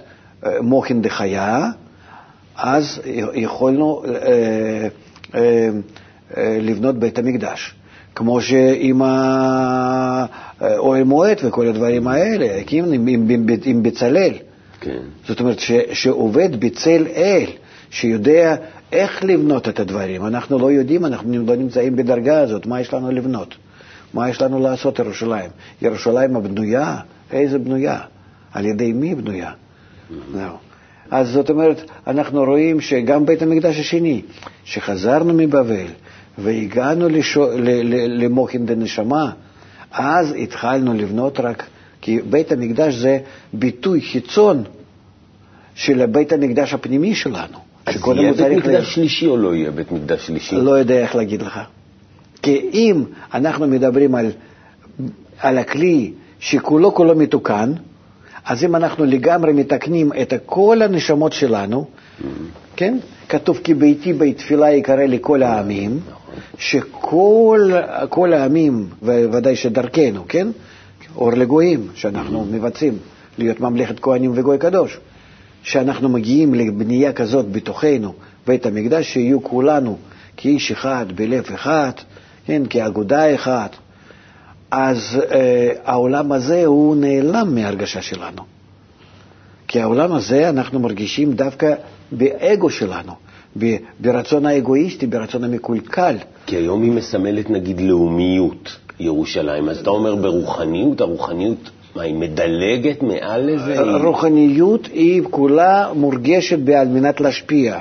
אה, 0.46 0.62
מוחין 0.62 1.01
דחיה, 1.01 1.70
אז 2.62 3.01
יכולנו 3.34 4.04
אה, 4.06 4.88
אה, 5.36 5.70
אה, 6.38 6.58
לבנות 6.62 7.00
בית 7.00 7.20
המקדש. 7.20 7.75
כמו 8.16 8.42
שעם 8.42 9.01
האוהל 9.01 11.04
מועד 11.04 11.38
וכל 11.44 11.68
הדברים 11.68 12.08
האלה, 12.08 12.58
הקים 12.58 12.94
עם, 12.94 13.08
עם, 13.08 13.48
עם 13.66 13.84
בצלאל. 13.84 14.34
כן. 14.80 15.00
זאת 15.28 15.39
אומרת, 15.39 15.60
ש, 15.60 15.72
שעובד 15.94 16.60
בצל 16.60 17.08
אל, 17.16 17.46
שיודע 17.89 18.56
איך 18.92 19.24
לבנות 19.24 19.70
את 19.70 19.80
הדברים. 19.80 20.25
אנחנו 20.25 20.60
לא 20.60 20.72
יודעים, 20.72 21.06
אנחנו 21.06 21.46
לא 21.46 21.56
נמצאים 21.56 21.96
בדרגה 21.96 22.39
הזאת, 22.39 22.66
מה 22.66 22.82
יש 22.82 22.94
לנו 22.94 23.12
לבנות? 23.12 23.56
מה 24.13 24.30
יש 24.30 24.42
לנו 24.42 24.60
לעשות 24.60 25.00
ירושלים? 25.00 25.50
ירושלים 25.82 26.36
הבנויה, 26.36 26.98
איזה 27.32 27.60
בנויה? 27.60 28.00
על 28.54 28.66
ידי 28.66 28.94
מי 28.94 29.16
בנויה? 29.16 29.51
Mm-hmm. 29.51 30.69
אז 31.12 31.30
זאת 31.30 31.50
אומרת, 31.50 31.82
אנחנו 32.08 32.44
רואים 32.44 32.82
שגם 32.82 33.25
בית 33.25 33.42
המקדש 33.42 33.80
השני, 33.80 34.22
שחזרנו 34.63 35.34
מבבל, 35.34 35.86
והגענו 36.38 37.08
למוחין 38.08 38.66
דנשמה, 38.66 39.32
אז 39.92 40.36
התחלנו 40.39 40.94
לבנות 40.94 41.39
רק, 41.39 41.63
כי 42.01 42.20
בית 42.30 42.51
המקדש 42.51 42.94
זה 42.94 43.20
ביטוי 43.54 44.01
חיצון 44.01 44.63
של 45.75 46.06
בית 46.06 46.34
המקדש 46.34 46.74
הפנימי 46.74 47.16
שלנו. 47.16 47.58
אז 47.86 47.96
יהיה 48.16 48.34
בית 48.34 48.58
מקדש 48.58 48.68
לה... 48.68 48.84
שלישי 48.84 49.28
או 49.28 49.38
לא 49.38 49.56
יהיה 49.56 49.72
בית 49.72 49.92
מקדש 49.92 50.28
שלישי? 50.28 50.56
לא 50.56 50.72
יודע 50.72 51.00
איך 51.00 51.16
להגיד 51.16 51.42
לך. 51.42 51.60
כי 52.42 52.70
אם 52.74 53.04
אנחנו 53.34 53.68
מדברים 53.68 54.16
על, 54.16 54.32
על 55.39 55.58
הכלי 55.58 56.12
שכולו 56.39 56.94
כולו 56.94 57.16
מתוקן, 57.16 57.74
אז 58.46 58.63
אם 58.63 58.75
אנחנו 58.75 59.05
לגמרי 59.05 59.53
מתקנים 59.53 60.12
את 60.22 60.34
כל 60.46 60.81
הנשמות 60.81 61.34
שלנו. 61.34 61.86
כן? 62.75 62.98
כתוב 63.29 63.60
כי 63.63 63.74
ביתי 63.74 64.13
בית 64.13 64.38
תפילה 64.38 64.72
יקרא 64.72 65.05
לכל 65.05 65.43
העמים, 65.43 66.00
שכל 66.58 68.34
העמים, 68.34 68.88
וודאי 69.03 69.55
שדרכנו, 69.55 70.24
כן? 70.27 70.48
אור 71.15 71.31
לגויים, 71.31 71.88
שאנחנו 71.96 72.46
מבצעים, 72.51 72.98
להיות 73.38 73.60
ממלכת 73.60 74.00
כהנים 74.00 74.31
וגוי 74.36 74.58
קדוש, 74.58 75.00
שאנחנו 75.63 76.10
מגיעים 76.10 76.53
לבנייה 76.53 77.13
כזאת 77.13 77.51
בתוכנו, 77.51 78.13
בית 78.48 78.65
המקדש, 78.65 79.13
שיהיו 79.13 79.43
כולנו 79.43 79.98
כאיש 80.38 80.72
אחד, 80.72 81.05
בלב 81.15 81.43
אחד, 81.53 81.91
כן, 82.46 82.62
כאגודה 82.69 83.36
אחת, 83.36 83.75
אז 84.72 85.22
אה, 85.32 85.72
העולם 85.86 86.32
הזה 86.32 86.66
הוא 86.66 86.96
נעלם 86.96 87.56
מההרגשה 87.56 88.02
שלנו. 88.02 88.42
כי 89.68 89.82
העולם 89.82 90.12
הזה 90.12 90.50
אנחנו 90.50 90.80
מרגישים 90.80 91.34
דווקא 91.34 91.74
באגו 92.12 92.70
שלנו. 92.70 93.14
ברצון 94.00 94.46
האגואיסטי, 94.46 95.08
ברצון 95.08 95.44
המקולקל. 95.44 96.16
כי 96.46 96.56
היום 96.56 96.82
היא 96.82 96.92
מסמלת 96.92 97.50
נגיד 97.50 97.82
לאומיות, 97.82 98.78
ירושלים, 99.00 99.70
אז 99.70 99.78
אתה 99.80 99.90
אומר 99.90 100.16
ברוחניות, 100.16 101.02
הרוחניות, 101.02 101.70
מה, 101.96 102.02
היא 102.02 102.16
מדלגת 102.16 103.04
מעל 103.04 103.54
לזה? 103.54 103.80
הרוחניות 103.80 104.88
היא 104.94 105.22
כולה 105.30 105.90
מורגשת 105.96 106.70
על 106.70 106.88
מנת 106.88 107.22
להשפיע, 107.22 107.80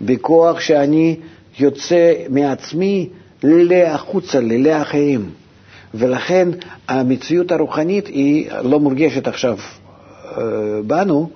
בכוח 0.00 0.60
שאני 0.60 1.16
יוצא 1.58 2.12
מעצמי 2.30 3.08
להחוצה, 3.42 4.40
לאחרים. 4.40 5.30
ולכן 5.94 6.48
המציאות 6.88 7.52
הרוחנית 7.52 8.06
היא 8.06 8.50
לא 8.62 8.80
מורגשת 8.80 9.28
עכשיו 9.28 9.58
אה, 10.24 10.42
בנו, 10.86 11.30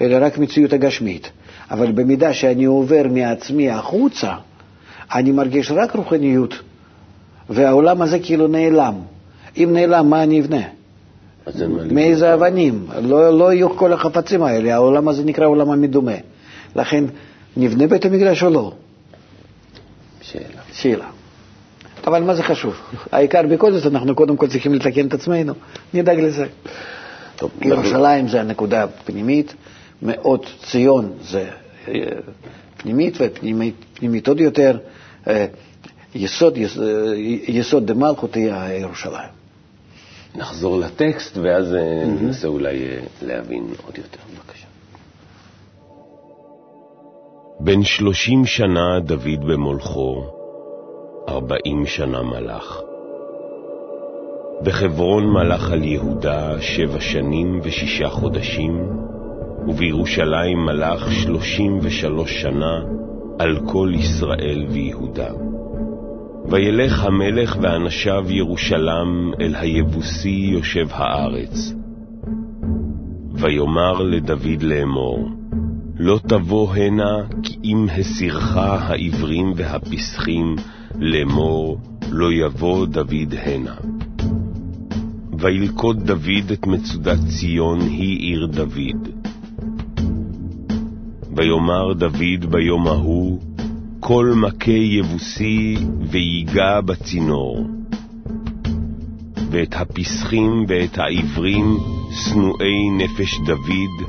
אלא 0.00 0.16
רק 0.20 0.38
מציאות 0.38 0.72
הגשמית. 0.72 1.30
אבל 1.70 1.92
במידה 1.92 2.32
שאני 2.32 2.64
עובר 2.64 3.02
מעצמי 3.10 3.70
החוצה, 3.70 4.32
אני 5.14 5.32
מרגיש 5.32 5.70
רק 5.70 5.96
רוחניות, 5.96 6.54
והעולם 7.50 8.02
הזה 8.02 8.18
כאילו 8.18 8.48
נעלם. 8.48 8.94
אם 9.56 9.70
נעלם, 9.72 10.10
מה 10.10 10.22
אני 10.22 10.40
אבנה? 10.40 10.62
מאיזה 11.90 12.34
אבנים? 12.34 12.86
לא, 13.02 13.38
לא 13.38 13.52
יהיו 13.52 13.76
כל 13.76 13.92
החפצים 13.92 14.42
האלה, 14.42 14.74
העולם 14.74 15.08
הזה 15.08 15.24
נקרא 15.24 15.46
עולם 15.46 15.70
המדומה. 15.70 16.12
לכן, 16.76 17.04
נבנה 17.56 17.86
בית 17.86 18.04
המקדש 18.04 18.42
או 18.42 18.50
לא? 18.50 18.72
שאלה. 20.20 20.62
שאלה. 20.72 21.06
אבל 22.08 22.22
מה 22.22 22.34
זה 22.34 22.42
חשוב? 22.42 22.74
העיקר 23.12 23.42
בכל 23.46 23.72
זאת, 23.72 23.92
אנחנו 23.92 24.14
קודם 24.14 24.36
כל 24.36 24.48
צריכים 24.48 24.74
לתקן 24.74 25.06
את 25.06 25.14
עצמנו, 25.14 25.52
נדאג 25.94 26.20
לזה. 26.20 26.46
טוב, 27.36 27.50
ירושלים 27.62 28.28
זה 28.28 28.40
הנקודה 28.40 28.82
הפנימית, 28.84 29.54
מאוד 30.02 30.46
ציון 30.62 31.12
זה 31.20 31.48
אה, 31.88 31.92
פנימית, 32.76 33.18
ופנימית 33.20 34.28
עוד 34.28 34.40
יותר, 34.40 34.78
אה, 35.28 35.46
יסוד, 36.14 36.56
יסוד, 36.56 36.82
אה, 36.82 37.14
יסוד 37.48 37.86
דמלכות 37.86 38.36
יהיה 38.36 38.78
ירושלים. 38.80 39.30
נחזור 40.34 40.80
לטקסט, 40.80 41.36
ואז. 41.36 41.76
ננסה 42.20 42.48
אולי 42.48 42.78
להבין 43.22 43.64
עוד 43.86 43.98
יותר. 43.98 44.18
בבקשה. 44.34 44.66
בן 47.60 47.82
שלושים 47.82 48.46
שנה 48.46 49.00
דוד 49.04 49.40
במולכו, 49.46 50.37
ארבעים 51.28 51.86
שנה 51.86 52.22
מלך. 52.22 52.80
בחברון 54.62 55.26
מלך 55.26 55.70
על 55.70 55.84
יהודה 55.84 56.60
שבע 56.60 57.00
שנים 57.00 57.60
ושישה 57.62 58.08
חודשים, 58.08 58.88
ובירושלים 59.66 60.58
מלך 60.58 61.12
שלושים 61.12 61.78
ושלוש 61.82 62.42
שנה 62.42 62.80
על 63.38 63.58
כל 63.66 63.92
ישראל 63.94 64.66
ויהודה. 64.68 65.30
וילך 66.50 67.04
המלך 67.04 67.56
ואנשיו 67.60 68.24
ירושלם 68.28 69.30
אל 69.40 69.54
היבוסי 69.54 70.48
יושב 70.52 70.86
הארץ. 70.90 71.74
ויאמר 73.32 74.02
לדוד 74.02 74.62
לאמור, 74.62 75.28
לא 75.98 76.20
תבוא 76.28 76.74
הנה, 76.74 77.16
כי 77.42 77.56
אם 77.64 77.86
הסירך 77.98 78.56
העברים 78.56 79.52
והפסחים, 79.56 80.56
לאמור, 80.94 81.80
לא 82.10 82.32
יבוא 82.32 82.86
דוד 82.86 83.34
הנה. 83.42 83.74
וילכוד 85.38 86.06
דוד 86.06 86.52
את 86.52 86.66
מצודת 86.66 87.18
ציון, 87.28 87.80
היא 87.80 88.18
עיר 88.18 88.46
דוד. 88.46 89.08
ויאמר 91.36 91.92
דוד 91.92 92.50
ביום 92.50 92.86
ההוא, 92.86 93.40
כל 94.00 94.32
מכה 94.36 94.70
יבוסי 94.70 95.76
ויגע 96.10 96.80
בצינור. 96.80 97.66
ואת 99.50 99.74
הפסחים 99.74 100.64
ואת 100.68 100.98
העברים 100.98 101.76
שנואי 102.10 102.90
נפש 102.90 103.38
דוד, 103.46 104.08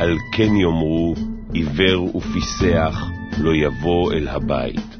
על 0.00 0.16
כן 0.32 0.56
יאמרו, 0.56 1.14
עיוור 1.52 2.16
ופיסח 2.16 3.04
לא 3.38 3.54
יבוא 3.54 4.12
אל 4.12 4.28
הבית. 4.28 4.95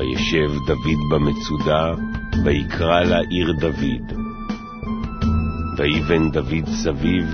וישב 0.00 0.50
דוד 0.66 1.00
במצודה, 1.10 1.92
ויקרא 2.44 3.00
לה 3.00 3.18
עיר 3.30 3.52
דוד. 3.52 4.12
ויבן 5.76 6.30
דוד 6.30 6.66
סביב 6.66 7.24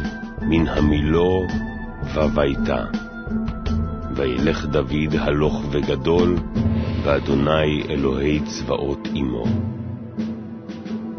מן 0.42 0.68
המילו 0.68 1.46
וביתה. 2.14 2.84
וילך 4.16 4.64
דוד 4.64 5.14
הלוך 5.18 5.62
וגדול, 5.70 6.36
ואדוני 7.02 7.82
אלוהי 7.90 8.40
צבאות 8.40 9.08
עמו. 9.14 9.44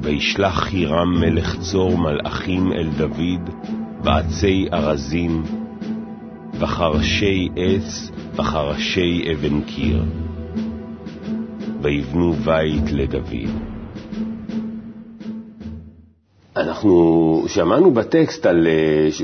וישלח 0.02 0.60
חירם 0.64 1.20
מלך 1.20 1.60
צור 1.60 1.98
מלאכים 1.98 2.74
אל 2.74 2.90
דוד, 2.98 3.50
בעצי 4.04 4.68
ארזים, 4.74 5.44
וחרשי 6.60 7.50
עץ, 7.56 8.12
וחרשי 8.36 9.24
אבן 9.34 9.62
קיר. 9.62 10.04
ויבנו 11.88 12.34
בית 12.34 12.92
לדוד. 12.92 13.50
אנחנו 16.56 17.44
שמענו 17.48 17.92
בטקסט 17.92 18.46
על, 18.46 18.68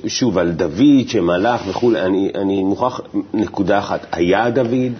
שוב, 0.08 0.38
על 0.38 0.51
דוד 0.51 1.08
שמלך 1.08 1.62
וכולי, 1.67 2.01
אני, 2.01 2.32
אני 2.36 2.63
מוכרח 2.63 3.01
נקודה 3.34 3.79
אחת, 3.79 4.05
היה 4.12 4.50
דוד? 4.50 4.93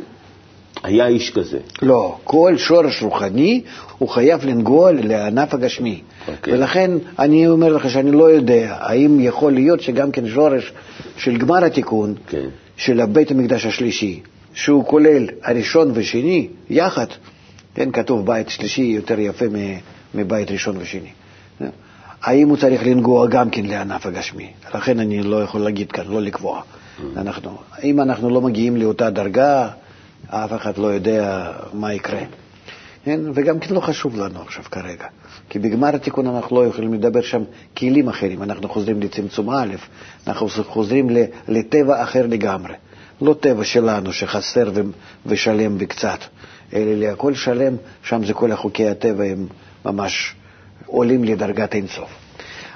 היה 0.84 1.08
איש 1.08 1.32
כזה. 1.32 1.60
לא, 1.82 2.18
כל 2.24 2.54
שורש 2.58 3.04
רוחני 3.04 3.62
הוא 3.98 4.10
חייב 4.10 4.46
לנגוע 4.46 4.92
לענף 4.92 5.54
הגשמי. 5.54 6.02
Okay. 6.02 6.32
אוקיי. 6.32 6.54
ולכן 6.54 6.92
אני 7.20 7.48
אומר 7.48 7.74
לך 7.74 7.90
שאני 7.90 8.12
לא 8.12 8.32
יודע 8.32 8.78
האם 8.80 9.20
יכול 9.20 9.54
להיות 9.54 9.82
שגם 9.82 10.12
כן 10.12 10.28
שורש 10.28 10.74
של 11.18 11.38
גמר 11.38 11.64
התיקון, 11.64 12.14
okay. 12.18 12.32
כן. 12.32 12.48
של 12.78 13.06
בית 13.06 13.32
המקדש 13.32 13.66
השלישי, 13.66 14.20
שהוא 14.54 14.86
כולל 14.86 15.26
הראשון 15.44 15.92
ושני 15.94 16.48
יחד, 16.70 17.08
כן, 17.76 17.92
כתוב 17.92 18.26
בית 18.26 18.50
שלישי 18.50 18.82
יותר 18.82 19.20
יפה 19.20 19.46
מבית 20.14 20.52
ראשון 20.52 20.78
ושני. 20.78 21.12
האם 22.24 22.50
הוא 22.50 22.58
צריך 22.58 22.84
לנגוע 22.84 23.28
גם 23.28 23.50
כן 23.50 23.66
לענף 23.66 24.06
הגשמי? 24.06 24.52
לכן 24.76 25.00
אני 25.00 25.24
לא 25.24 25.44
יכול 25.44 25.62
להגיד 25.62 25.92
כאן, 25.92 26.08
לא 26.08 26.22
לקבוע. 26.22 26.62
Mm. 26.62 27.02
אנחנו, 27.18 27.58
אם 27.84 28.02
אנחנו 28.02 28.30
לא 28.30 28.42
מגיעים 28.42 28.78
לאותה 28.78 29.10
דרגה, 29.10 29.70
אף 30.28 30.54
אחד 30.54 30.78
לא 30.78 30.88
יודע 30.88 31.52
מה 31.74 31.94
יקרה. 31.94 32.22
כן? 33.06 33.20
וגם 33.34 33.60
כן 33.60 33.76
לא 33.76 33.80
חשוב 33.80 34.16
לנו 34.16 34.42
עכשיו 34.42 34.64
כרגע, 34.72 35.06
כי 35.50 35.60
בגמר 35.60 35.96
התיקון 35.96 36.28
אנחנו 36.28 36.56
לא 36.56 36.68
יכולים 36.68 36.94
לדבר 36.94 37.22
שם 37.22 37.44
כלים 37.78 38.10
אחרים, 38.10 38.44
אנחנו 38.44 38.70
חוזרים 38.70 39.02
לצמצום 39.02 39.50
א', 39.50 39.76
אנחנו 40.28 40.48
חוזרים 40.48 41.10
לטבע 41.48 42.04
אחר 42.04 42.28
לגמרי. 42.28 42.74
לא 43.22 43.36
טבע 43.40 43.64
שלנו 43.64 44.14
שחסר 44.14 44.72
ושלם 45.26 45.76
וקצת, 45.80 46.20
אלא 46.76 46.94
להכל 47.08 47.34
שלם, 47.34 47.76
שם 48.04 48.26
זה 48.26 48.34
כל 48.34 48.52
החוקי 48.52 48.88
הטבע 48.88 49.24
הם 49.24 49.48
ממש 49.86 50.36
עולים 50.86 51.24
לדרגת 51.24 51.76
אינסוף. 51.76 52.10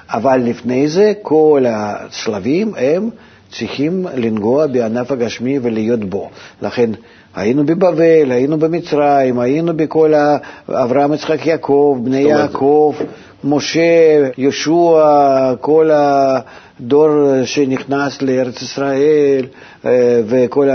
אבל 0.08 0.36
לפני 0.44 0.88
זה 0.88 1.12
כל 1.22 1.64
השלבים 1.68 2.72
הם 2.76 3.10
צריכים 3.52 4.06
לנגוע 4.14 4.66
בענף 4.66 5.10
הגשמי 5.10 5.58
ולהיות 5.62 6.04
בו. 6.04 6.30
לכן 6.62 6.90
היינו 7.34 7.66
בבבל, 7.66 8.30
היינו 8.30 8.58
במצרים, 8.58 9.38
היינו 9.38 9.76
בכל 9.76 10.12
אברהם, 10.68 11.14
יצחק, 11.14 11.46
יעקב, 11.46 11.98
בני 12.04 12.20
יעקב, 12.20 12.94
משה, 13.44 13.80
יהושע, 14.38 15.54
כל 15.60 15.90
הדור 15.92 17.08
שנכנס 17.44 18.22
לארץ 18.22 18.62
ישראל 18.62 19.44
אה, 19.84 20.20
וכל 20.26 20.68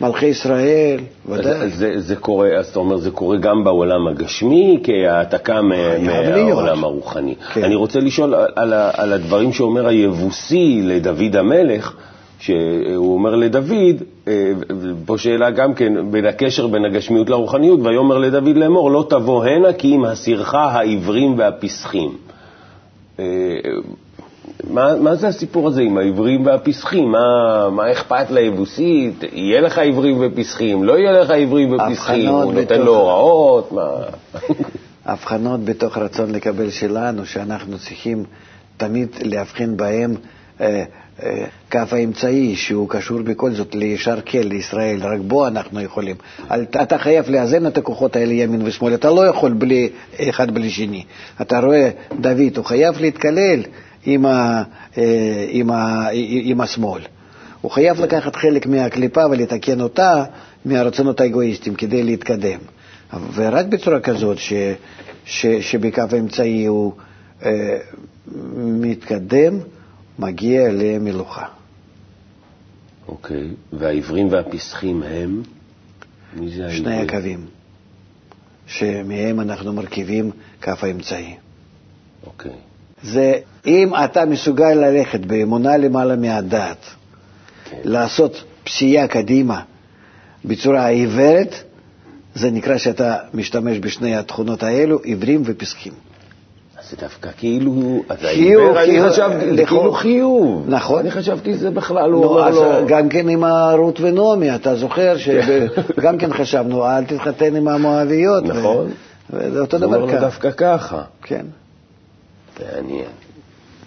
מלכי 0.00 0.26
ישראל, 0.26 1.00
ודאי. 1.28 1.70
זה, 1.70 2.00
זה 2.00 2.16
קורה, 2.16 2.48
אז 2.58 2.66
אתה 2.68 2.78
אומר, 2.78 2.96
זה 2.96 3.10
קורה 3.10 3.36
גם 3.36 3.64
בעולם 3.64 4.08
הגשמי 4.08 4.82
כהעתקה 4.84 5.62
מהעולם 5.62 6.84
הרוחני. 6.84 7.34
כן. 7.54 7.64
אני 7.64 7.74
רוצה 7.74 8.00
לשאול 8.00 8.34
על, 8.56 8.72
על 8.72 9.12
הדברים 9.12 9.52
שאומר 9.52 9.86
היבוסי 9.86 10.80
לדוד 10.84 11.36
המלך, 11.36 11.94
שהוא 12.40 13.14
אומר 13.14 13.34
לדוד, 13.34 14.02
אה, 14.28 14.52
פה 15.06 15.18
שאלה 15.18 15.50
גם 15.50 15.74
כן, 15.74 16.10
בין 16.10 16.26
הקשר 16.26 16.66
בין 16.66 16.84
הגשמיות 16.84 17.30
לרוחניות, 17.30 17.80
ויאמר 17.82 18.18
לדוד 18.18 18.56
לאמור, 18.56 18.90
לא 18.90 19.06
תבוא 19.08 19.44
הנה 19.44 19.72
כי 19.72 19.94
אם 19.94 20.04
הסירך 20.04 20.54
העברים 20.54 21.38
והפסחים. 21.38 22.16
אה, 23.18 23.24
מה, 24.70 24.96
מה 24.96 25.14
זה 25.14 25.28
הסיפור 25.28 25.68
הזה 25.68 25.82
עם 25.82 25.98
העברים 25.98 26.46
והפסחים? 26.46 27.12
מה, 27.12 27.68
מה 27.70 27.92
אכפת 27.92 28.30
ליבוסית? 28.30 29.24
יהיה 29.32 29.60
לך 29.60 29.78
עברים 29.78 30.16
ופסחים? 30.20 30.84
לא 30.84 30.98
יהיה 30.98 31.12
לך 31.12 31.30
עברים 31.30 31.72
ופסחים? 31.72 32.28
הוא 32.28 32.52
נותן 32.52 32.80
לו 32.80 32.96
הוראות? 32.96 33.72
מה? 33.72 33.90
הבחנות 35.06 35.64
בתוך 35.64 35.98
רצון 35.98 36.30
לקבל 36.30 36.70
שלנו, 36.70 37.26
שאנחנו 37.26 37.78
צריכים 37.78 38.24
תמיד 38.76 39.08
להבחין 39.22 39.76
בהם 39.76 40.14
קו 41.72 41.78
האמצעי 41.92 42.56
שהוא 42.56 42.88
קשור 42.88 43.22
בכל 43.22 43.50
זאת 43.50 43.74
לישר 43.74 44.18
כן 44.24 44.42
לישראל, 44.48 45.00
רק 45.02 45.20
בו 45.20 45.46
אנחנו 45.46 45.80
יכולים. 45.80 46.16
אתה 46.82 46.98
חייב 46.98 47.30
לאזן 47.30 47.66
את 47.66 47.78
הכוחות 47.78 48.16
האלה 48.16 48.32
ימין 48.32 48.62
ושמאל, 48.64 48.94
אתה 48.94 49.10
לא 49.10 49.26
יכול 49.26 49.52
בלי 49.52 49.88
אחד 50.28 50.50
בלי 50.54 50.70
שני. 50.70 51.04
אתה 51.40 51.60
רואה, 51.60 51.90
דוד, 52.20 52.56
הוא 52.56 52.64
חייב 52.64 53.00
להתקלל 53.00 53.62
עם, 54.04 54.26
ה, 54.26 54.62
אה, 54.98 55.46
עם, 55.48 55.70
ה, 55.70 56.08
עם 56.42 56.60
השמאל. 56.60 57.02
הוא 57.60 57.70
חייב 57.70 58.00
לקחת 58.00 58.36
חלק 58.36 58.66
מהקליפה 58.66 59.26
ולתקן 59.30 59.80
אותה 59.80 60.24
מהרצונות 60.64 61.20
האגואיסטיים 61.20 61.74
כדי 61.74 62.02
להתקדם. 62.02 62.58
ורק 63.34 63.66
בצורה 63.66 64.00
כזאת 64.00 64.38
ש, 64.38 64.52
ש, 65.24 65.46
שבקו 65.46 66.02
האמצעי 66.12 66.66
הוא 66.66 66.92
אה, 67.44 67.76
מתקדם, 68.56 69.58
מגיע 70.20 70.68
למלוכה. 70.72 71.46
אוקיי, 73.08 73.48
והעברים 73.72 74.32
והפסחים 74.32 75.02
הם? 75.02 75.42
מי 76.36 76.50
זה 76.50 76.62
העברים? 76.62 76.84
שני 76.84 77.02
הקווים, 77.02 77.46
שמהם 78.66 79.40
אנחנו 79.40 79.72
מרכיבים 79.72 80.30
כף 80.60 80.84
האמצעי. 80.84 81.34
אוקיי. 82.26 82.52
זה 83.02 83.34
אם 83.66 83.92
אתה 84.04 84.24
מסוגל 84.24 84.74
ללכת 84.74 85.20
באמונה 85.20 85.76
למעלה 85.76 86.16
מהדת, 86.16 86.84
כן. 87.70 87.76
לעשות 87.84 88.44
פסיעה 88.64 89.08
קדימה 89.08 89.62
בצורה 90.44 90.88
עיוורת, 90.88 91.54
זה 92.34 92.50
נקרא 92.50 92.78
שאתה 92.78 93.16
משתמש 93.34 93.78
בשני 93.78 94.16
התכונות 94.16 94.62
האלו, 94.62 95.00
עיוורים 95.02 95.42
ופסחים. 95.44 95.92
זה 96.88 96.96
דווקא 97.00 97.30
כאילו, 97.36 98.02
אתה 98.06 98.26
חיוב, 98.26 98.76
אני 98.76 99.02
חשבתי, 99.02 99.56
זה 99.56 99.64
כאילו 99.64 99.92
חיוב. 99.92 100.64
נכון. 100.68 101.00
אני 101.00 101.10
חשבתי 101.10 101.54
שזה 101.54 101.70
בכלל, 101.70 102.10
הוא 102.10 102.24
אומר 102.24 102.50
לו... 102.50 102.86
גם 102.88 103.08
כן 103.08 103.28
עם 103.28 103.44
רות 103.78 104.00
ונעמי, 104.00 104.54
אתה 104.54 104.76
זוכר 104.76 105.16
שגם 105.96 106.18
כן 106.18 106.32
חשבנו, 106.32 106.86
אל 106.86 107.04
תתחתן 107.04 107.56
עם 107.56 107.68
המואביות. 107.68 108.44
נכון. 108.44 108.90
וזה 109.30 109.60
אותו 109.60 109.78
דבר 109.78 110.08
ככה. 110.08 110.20
דווקא 110.20 110.50
ככה. 110.50 111.02
כן. 111.22 111.46
מעניין. 112.60 113.10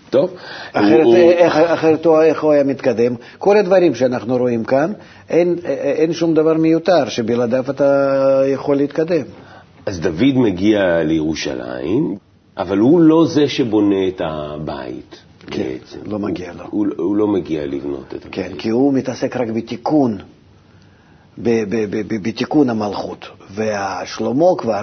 טוב. 0.09 0.33
אחרת, 0.73 1.03
הוא... 1.03 1.15
איך, 1.15 1.55
אחרת 1.57 2.05
איך 2.21 2.43
הוא 2.43 2.51
היה 2.51 2.63
מתקדם? 2.63 3.15
כל 3.37 3.57
הדברים 3.57 3.95
שאנחנו 3.95 4.37
רואים 4.37 4.63
כאן, 4.63 4.93
אין, 5.29 5.55
אין 5.65 6.13
שום 6.13 6.33
דבר 6.33 6.53
מיותר 6.53 7.09
שבלעדיו 7.09 7.63
אתה 7.69 8.41
יכול 8.47 8.75
להתקדם. 8.77 9.25
אז 9.85 9.99
דוד 9.99 10.33
מגיע 10.35 11.03
לירושלים, 11.03 12.17
אבל 12.57 12.77
הוא 12.77 13.01
לא 13.01 13.25
זה 13.25 13.47
שבונה 13.47 14.07
את 14.07 14.21
הבית. 14.25 15.17
כן, 15.47 15.63
בעצם. 15.63 15.99
לא 16.05 16.19
מגיע 16.19 16.53
לו. 16.53 16.63
הוא, 16.69 16.87
הוא 16.97 17.15
לא 17.15 17.27
מגיע 17.27 17.65
לבנות 17.65 18.05
את 18.07 18.13
הבית. 18.13 18.31
כן, 18.31 18.51
כי 18.57 18.69
הוא 18.69 18.93
מתעסק 18.93 19.35
רק 19.37 19.47
בתיקון 19.47 20.17
ב- 21.37 21.63
ב- 21.69 21.85
ב- 21.89 22.07
ב- 22.07 22.27
בתיקון 22.27 22.69
המלכות. 22.69 23.25
והשלמה 23.49 24.45
כבר, 24.57 24.81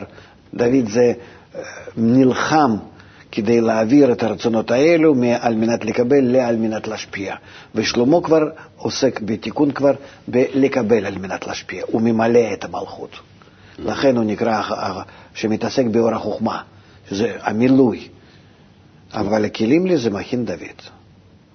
דוד 0.55 0.89
זה 0.89 1.13
אה, 1.55 1.61
נלחם 1.97 2.77
כדי 3.33 3.61
להעביר 3.61 4.13
את 4.13 4.23
הרצונות 4.23 4.71
האלו 4.71 5.15
על 5.41 5.55
מנת 5.55 5.85
לקבל 5.85 6.25
לעל 6.25 6.57
מנת 6.57 6.89
להשפיע. 6.89 7.35
ושלמה 7.75 8.21
כבר 8.21 8.43
עוסק 8.77 9.21
בתיקון 9.21 9.71
כבר 9.71 9.93
בלקבל 10.29 11.07
על 11.07 11.19
מנת 11.19 11.47
להשפיע, 11.47 11.85
הוא 11.87 12.03
ממלא 12.03 12.53
את 12.53 12.65
המלכות. 12.65 13.11
לכן 13.79 14.17
הוא 14.17 14.25
נקרא, 14.25 14.63
שמתעסק 15.35 15.85
באור 15.85 16.15
החוכמה, 16.15 16.63
שזה 17.11 17.33
המילוי. 17.43 18.09
אבל 19.15 19.45
הכלים 19.45 19.87
לזה 19.87 20.11
מכין 20.11 20.45
דוד. 20.45 20.81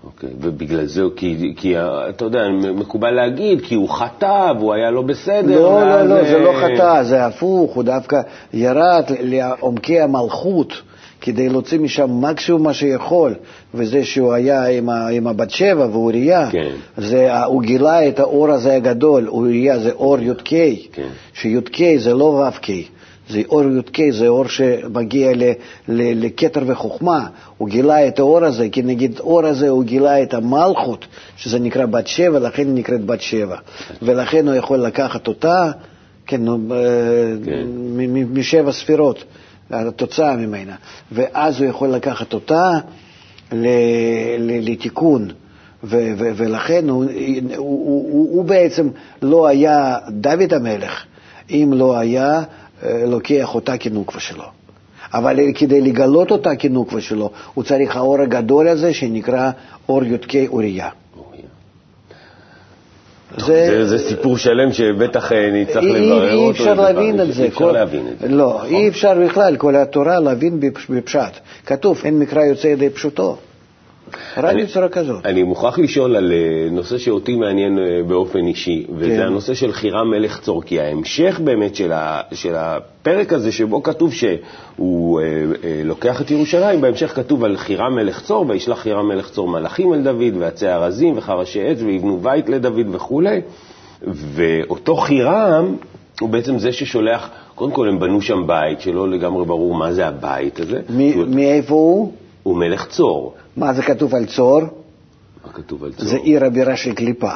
אוקיי, 0.04 0.30
ובגלל 0.42 0.86
זה, 0.86 1.02
כי, 1.16 1.54
כי 1.58 1.76
אתה 2.10 2.26
יודע, 2.26 2.40
מקובל 2.76 3.12
להגיד, 3.12 3.62
כי 3.62 3.76
הוא 3.76 3.90
חטא 3.90 4.52
והוא 4.58 4.74
היה 4.74 4.92
לא 4.92 5.02
בסדר. 5.02 5.62
לא, 5.62 5.90
לא, 5.90 6.02
לא, 6.02 6.24
זה 6.24 6.40
לא 6.40 6.54
חטא, 6.62 7.04
זה 7.04 7.26
הפוך, 7.26 7.76
הוא 7.76 7.84
דווקא 7.84 8.22
ירד 8.54 9.04
לעומקי 9.20 10.00
המלכות. 10.00 10.74
כדי 11.22 11.50
להוציא 11.50 11.80
משם 11.80 12.22
מקסימום 12.22 12.64
מה 12.64 12.74
שיכול, 12.74 13.34
וזה 13.74 14.06
שהוא 14.06 14.34
היה 14.34 14.68
עם, 14.68 14.90
ה, 14.90 15.08
עם 15.08 15.28
הבת 15.28 15.50
שבע 15.50 15.88
ואוריה, 15.92 16.50
כן. 16.52 16.72
זה, 16.98 17.44
הוא 17.44 17.62
גילה 17.62 18.08
את 18.08 18.20
האור 18.20 18.52
הזה 18.52 18.76
הגדול, 18.76 19.28
אוריה 19.28 19.80
זה 19.80 19.92
אור 19.92 20.20
י"ק, 20.20 20.50
כן. 20.94 21.08
שי"ק 21.34 21.78
זה 21.98 22.14
לא 22.14 22.24
ו"ק, 22.24 22.68
זה 23.30 23.42
אור 23.50 23.64
י"ק, 23.64 24.12
זה 24.12 24.28
אור 24.28 24.48
שמגיע 24.48 25.32
לכתר 25.88 26.62
וחוכמה, 26.68 27.28
הוא 27.58 27.70
גילה 27.70 28.08
את 28.08 28.20
האור 28.20 28.46
הזה, 28.46 28.70
כי 28.70 28.82
נגיד 28.82 29.20
אור 29.20 29.46
הזה 29.46 29.70
הוא 29.70 29.84
גילה 29.84 30.24
את 30.24 30.34
המלכות, 30.34 31.06
שזה 31.38 31.60
נקרא 31.60 31.86
בת 31.86 32.08
שבע, 32.08 32.40
לכן 32.40 32.68
היא 32.68 32.74
נקראת 32.74 33.06
בת 33.06 33.22
שבע, 33.22 33.58
ולכן 34.02 34.48
הוא 34.48 34.56
יכול 34.56 34.80
לקחת 34.80 35.28
אותה, 35.28 35.72
כן, 36.28 36.48
אה, 36.48 36.54
כן. 37.46 37.68
משבע 38.34 38.72
ספירות. 38.72 39.24
התוצאה 39.70 40.36
ממנה, 40.36 40.76
ואז 41.12 41.62
הוא 41.62 41.70
יכול 41.70 41.90
לקחת 41.90 42.34
אותה 42.34 42.70
לתיקון. 44.40 45.32
ו- 45.84 46.14
ו- 46.18 46.32
ולכן 46.36 46.90
הוא, 46.90 47.06
הוא, 47.58 48.12
הוא, 48.12 48.30
הוא 48.36 48.46
בעצם 48.46 48.90
לא 49.22 49.48
היה 49.48 49.98
דוד 50.10 50.54
המלך 50.54 51.06
אם 51.50 51.72
לא 51.76 51.98
היה 51.98 52.44
לוקח 52.84 53.56
אותה 53.56 53.78
כנוקבה 53.78 54.20
שלו. 54.20 54.44
אבל 55.14 55.40
כדי 55.56 55.82
לגלות 55.82 56.32
אותה 56.32 56.56
כנוקבה 56.56 57.02
שלו, 57.02 57.32
הוא 57.54 57.64
צריך 57.64 57.96
האור 57.96 58.22
הגדול 58.22 58.68
הזה 58.68 58.94
שנקרא 58.94 59.52
אור 59.90 60.04
י"ק 60.04 60.34
אוריה. 60.50 60.90
זה, 63.38 63.46
זה, 63.46 63.86
זה 63.86 64.10
סיפור 64.10 64.38
שלם 64.38 64.72
שבטח 64.72 65.32
אה, 65.32 65.50
נצטרך 65.54 65.84
לברר 65.84 66.36
אותו. 66.36 66.46
אי 66.46 66.52
אפשר 66.52 66.74
להבין 66.74 67.22
את 67.22 67.34
זה. 67.34 67.44
אי 67.44 67.48
אפשר 67.48 67.72
להבין 67.72 68.08
את 68.08 68.20
זה. 68.20 68.28
לא, 68.28 68.66
אי 68.66 68.88
אפשר 68.88 69.14
בכלל, 69.26 69.56
כל 69.56 69.76
התורה 69.76 70.20
להבין 70.20 70.60
בפשט. 70.90 71.40
כתוב, 71.66 72.02
אין 72.04 72.20
מקרא 72.20 72.44
יוצא 72.44 72.68
ידי 72.68 72.90
פשוטו. 72.90 73.38
רק 74.38 74.56
בצורה 74.56 74.90
כזאת. 74.90 75.26
אני 75.26 75.44
מוכרח 75.44 75.80
לשאול 75.80 76.16
על 76.16 76.32
אה, 76.32 76.70
נושא 76.72 76.98
שאותי 76.98 77.36
מעניין 77.36 77.80
אה, 77.80 78.04
באופן 78.08 78.40
אישי, 78.40 78.86
וזה 78.96 79.16
כן. 79.18 79.22
הנושא 79.22 79.54
של 79.54 79.72
חירם 79.72 80.12
מלך 80.12 80.40
צור, 80.40 80.64
כי 80.64 80.80
ההמשך 80.80 81.40
באמת 81.44 81.76
של, 81.76 81.92
ה, 81.92 82.22
של 82.32 82.56
הפרק 82.56 83.34
הזה, 83.34 83.52
שבו 83.52 83.84
כתוב 83.84 84.14
שהוא 84.14 85.20
אה, 85.20 85.26
אה, 85.64 85.82
לוקח 85.84 86.22
את 86.22 86.32
ירושלים, 86.32 86.82
בהמשך 86.82 87.16
כתוב 87.16 87.44
על 87.44 87.58
חירם 87.58 87.96
מלך 87.96 88.22
צור, 88.22 88.46
וישלח 88.50 88.80
חירם 88.80 89.08
מלך 89.08 89.30
צור 89.30 89.48
מלאכים 89.48 89.94
אל 89.94 90.02
דוד, 90.02 90.34
ועצי 90.40 90.68
ארזים 90.68 91.18
וחרשי 91.18 91.68
עץ, 91.68 91.82
ויבנו 91.82 92.18
בית 92.18 92.50
לדוד 92.50 92.88
וכולי, 92.92 93.42
ואותו 94.08 94.96
חירם 94.96 95.76
הוא 96.20 96.30
בעצם 96.30 96.58
זה 96.58 96.72
ששולח, 96.72 97.30
קודם 97.56 97.72
כל 97.72 97.90
הם 97.90 98.00
בנו 98.00 98.22
שם 98.22 98.48
בית, 98.48 98.82
שלא 98.82 99.10
לגמרי 99.10 99.46
ברור 99.46 99.76
מה 99.76 99.94
זה 99.94 100.08
הבית 100.08 100.60
הזה. 100.60 100.82
מאיפה 101.28 101.74
הוא? 101.74 102.14
הוא 102.46 102.58
מלך 102.58 102.88
צור. 102.88 103.34
מה 103.58 103.74
זה 103.74 103.82
כתוב 103.82 104.16
על 104.16 104.26
צור? 104.26 104.62
מה 105.46 105.52
כתוב 105.54 105.84
על 105.84 105.94
צור? 105.94 106.06
זה 106.06 106.16
עיר 106.18 106.46
הבירה 106.46 106.76
של 106.78 106.94
קליפה. 106.94 107.32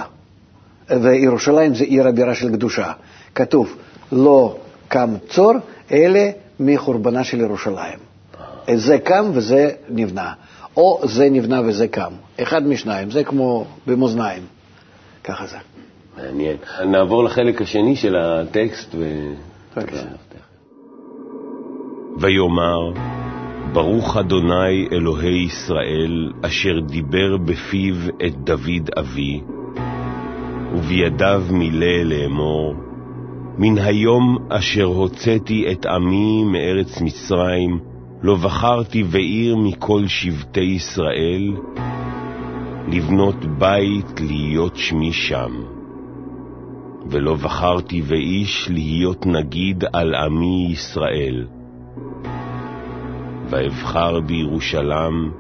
וירושלים 0.90 1.76
זה 1.76 1.84
עיר 1.84 2.08
הבירה 2.08 2.36
של 2.36 2.50
קדושה. 2.52 2.92
כתוב, 3.36 3.76
לא 4.12 4.58
קם 4.88 5.10
צור, 5.30 5.54
אלא 5.92 6.20
מחורבנה 6.60 7.24
של 7.24 7.40
ירושלים. 7.40 8.00
זה 8.76 8.98
קם 8.98 9.26
וזה 9.34 9.70
נבנה. 9.90 10.34
או 10.78 11.02
זה 11.04 11.30
נבנה 11.30 11.62
וזה 11.66 11.88
קם. 11.88 12.12
אחד 12.42 12.68
משניים, 12.68 13.12
זה 13.12 13.24
כמו 13.24 13.66
במאזניים. 13.88 14.44
ככה 15.24 15.48
זה. 15.48 15.58
מעניין. 16.18 16.58
נעבור 16.86 17.24
לחלק 17.24 17.62
השני 17.62 17.96
של 17.96 18.16
הטקסט 18.16 18.96
ו... 18.96 19.34
ויאמר 22.22 22.92
ברוך 23.74 24.18
אדוני 24.18 24.88
אלוהי 24.92 25.44
ישראל, 25.44 26.32
אשר 26.42 26.80
דיבר 26.80 27.38
בפיו 27.38 27.96
את 28.26 28.36
דוד 28.44 28.90
אבי, 29.00 29.42
ובידיו 30.74 31.44
מילא 31.52 32.04
לאמור, 32.04 32.76
מן 33.58 33.78
היום 33.78 34.38
אשר 34.50 34.84
הוצאתי 34.84 35.72
את 35.72 35.86
עמי 35.86 36.44
מארץ 36.44 37.02
מצרים, 37.02 37.80
לא 38.22 38.36
בחרתי 38.36 39.04
בעיר 39.04 39.56
מכל 39.56 40.08
שבטי 40.08 40.62
ישראל, 40.62 41.54
לבנות 42.88 43.46
בית 43.46 44.22
להיות 44.22 44.76
שמי 44.76 45.14
שם. 45.14 45.52
ולא 47.10 47.36
בחרתי 47.36 48.02
ואיש 48.06 48.70
להיות 48.72 49.26
נגיד 49.26 49.84
על 49.94 50.16
עמי 50.16 50.70
ישראל. 50.72 51.46
ואבחר 53.50 54.20
בירושלם 54.20 55.32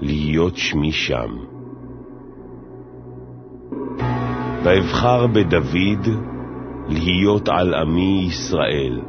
להיות 0.00 0.56
שמי 0.56 0.92
שם. 0.92 1.30
ואבחר 4.64 5.26
בדוד 5.26 6.08
להיות 6.88 7.48
על 7.48 7.74
עמי 7.74 8.24
ישראל, 8.26 9.00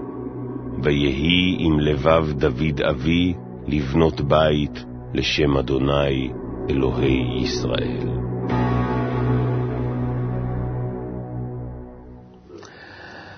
ויהי 0.84 1.56
עם 1.60 1.80
לבב 1.80 2.32
דוד 2.32 2.82
אבי 2.90 3.34
לבנות 3.68 4.22
בית 4.22 4.86
לשם 5.14 5.58
אדוני 5.58 6.32
אלוהי 6.70 7.42
ישראל. 7.42 8.33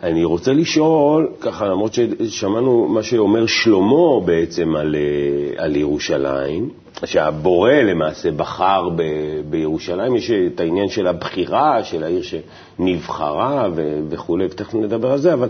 אני 0.05 0.23
רוצה 0.23 0.53
לשאול, 0.53 1.29
ככה, 1.39 1.65
למרות 1.65 1.93
ששמענו 1.93 2.87
מה 2.87 3.03
שאומר 3.03 3.45
שלמה 3.45 4.19
בעצם 4.25 4.75
על, 4.75 4.95
אה, 4.95 5.63
על 5.63 5.75
ירושלים, 5.75 6.69
שהבורא 7.05 7.71
למעשה 7.73 8.31
בחר 8.31 8.89
ב, 8.95 9.03
בירושלים, 9.49 10.15
יש 10.15 10.31
את 10.31 10.59
העניין 10.59 10.89
של 10.89 11.07
הבחירה, 11.07 11.83
של 11.83 12.03
העיר 12.03 12.21
שנבחרה 12.21 13.67
וכולי, 14.09 14.45
ותכף 14.45 14.73
נדבר 14.73 15.11
על 15.11 15.17
זה, 15.17 15.33
אבל 15.33 15.49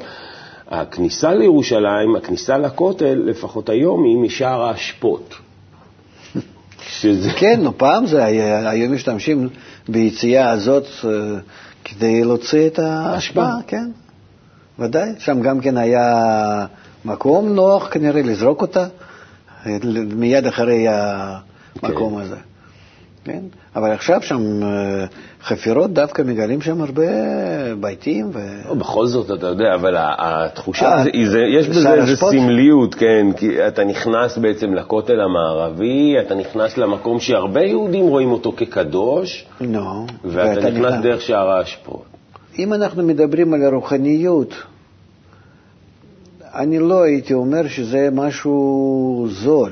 הכניסה 0.68 1.34
לירושלים, 1.34 2.16
הכניסה 2.16 2.58
לכותל, 2.58 3.22
לפחות 3.26 3.70
היום, 3.70 4.04
היא 4.04 4.18
משער 4.18 4.62
האשפות. 4.62 5.36
שזה... 6.90 7.30
כן, 7.32 7.60
נו, 7.64 7.78
פעם 7.78 8.06
זה 8.06 8.24
היה, 8.26 8.70
היום 8.70 8.94
משתמשים 8.94 9.50
ביציאה 9.90 10.50
הזאת 10.52 10.86
uh, 11.02 11.06
כדי 11.84 12.24
להוציא 12.24 12.68
את 12.68 12.80
האשפה, 12.80 13.48
כן. 13.68 13.90
ודאי, 14.80 15.10
שם 15.18 15.42
גם 15.42 15.60
כן 15.60 15.78
היה 15.78 16.66
מקום 17.06 17.50
נוח 17.50 17.88
כנראה 17.92 18.22
לזרוק 18.22 18.62
אותה, 18.62 18.86
מיד 20.16 20.48
אחרי 20.48 20.86
המקום 20.90 22.16
כן. 22.16 22.22
הזה. 22.22 22.36
כן? 23.26 23.40
אבל 23.76 23.92
עכשיו 23.92 24.22
שם 24.22 24.64
אה, 24.64 25.06
חפירות 25.44 25.94
דווקא 25.94 26.22
מגלים 26.22 26.62
שם 26.62 26.82
הרבה 26.82 27.04
ביתים. 27.80 28.30
ו... 28.34 28.40
לא, 28.70 28.74
בכל 28.74 29.08
זאת, 29.08 29.32
אתה 29.40 29.48
יודע, 29.48 29.76
אבל 29.76 29.96
התחושה, 29.98 31.04
아, 31.04 31.08
אה, 31.08 31.30
זה, 31.30 31.40
יש 31.40 31.70
בזה 31.70 31.94
איזו 31.94 32.28
סמליות, 32.30 32.96
כן, 32.96 33.28
כי 33.38 33.68
אתה 33.68 33.84
נכנס 33.84 34.38
בעצם 34.38 34.74
לכותל 34.74 35.22
המערבי, 35.22 36.16
אתה 36.20 36.36
נכנס 36.36 36.78
למקום 36.78 37.20
שהרבה 37.20 37.62
יהודים 37.62 38.06
רואים 38.06 38.32
אותו 38.32 38.54
כקדוש, 38.58 39.46
no, 39.62 39.66
ואתה 40.24 40.50
ואתה 40.50 40.70
נכנס 40.70 40.94
דרך 41.02 41.22
שער 41.22 41.50
האשפות. 41.50 42.15
אם 42.60 42.74
אנחנו 42.74 43.04
מדברים 43.04 43.54
על 43.54 43.64
הרוחניות, 43.64 44.54
אני 46.54 46.80
לא 46.80 47.04
הייתי 47.04 47.34
אומר 47.34 47.68
שזה 47.68 48.10
משהו 48.12 49.28
זול. 49.30 49.72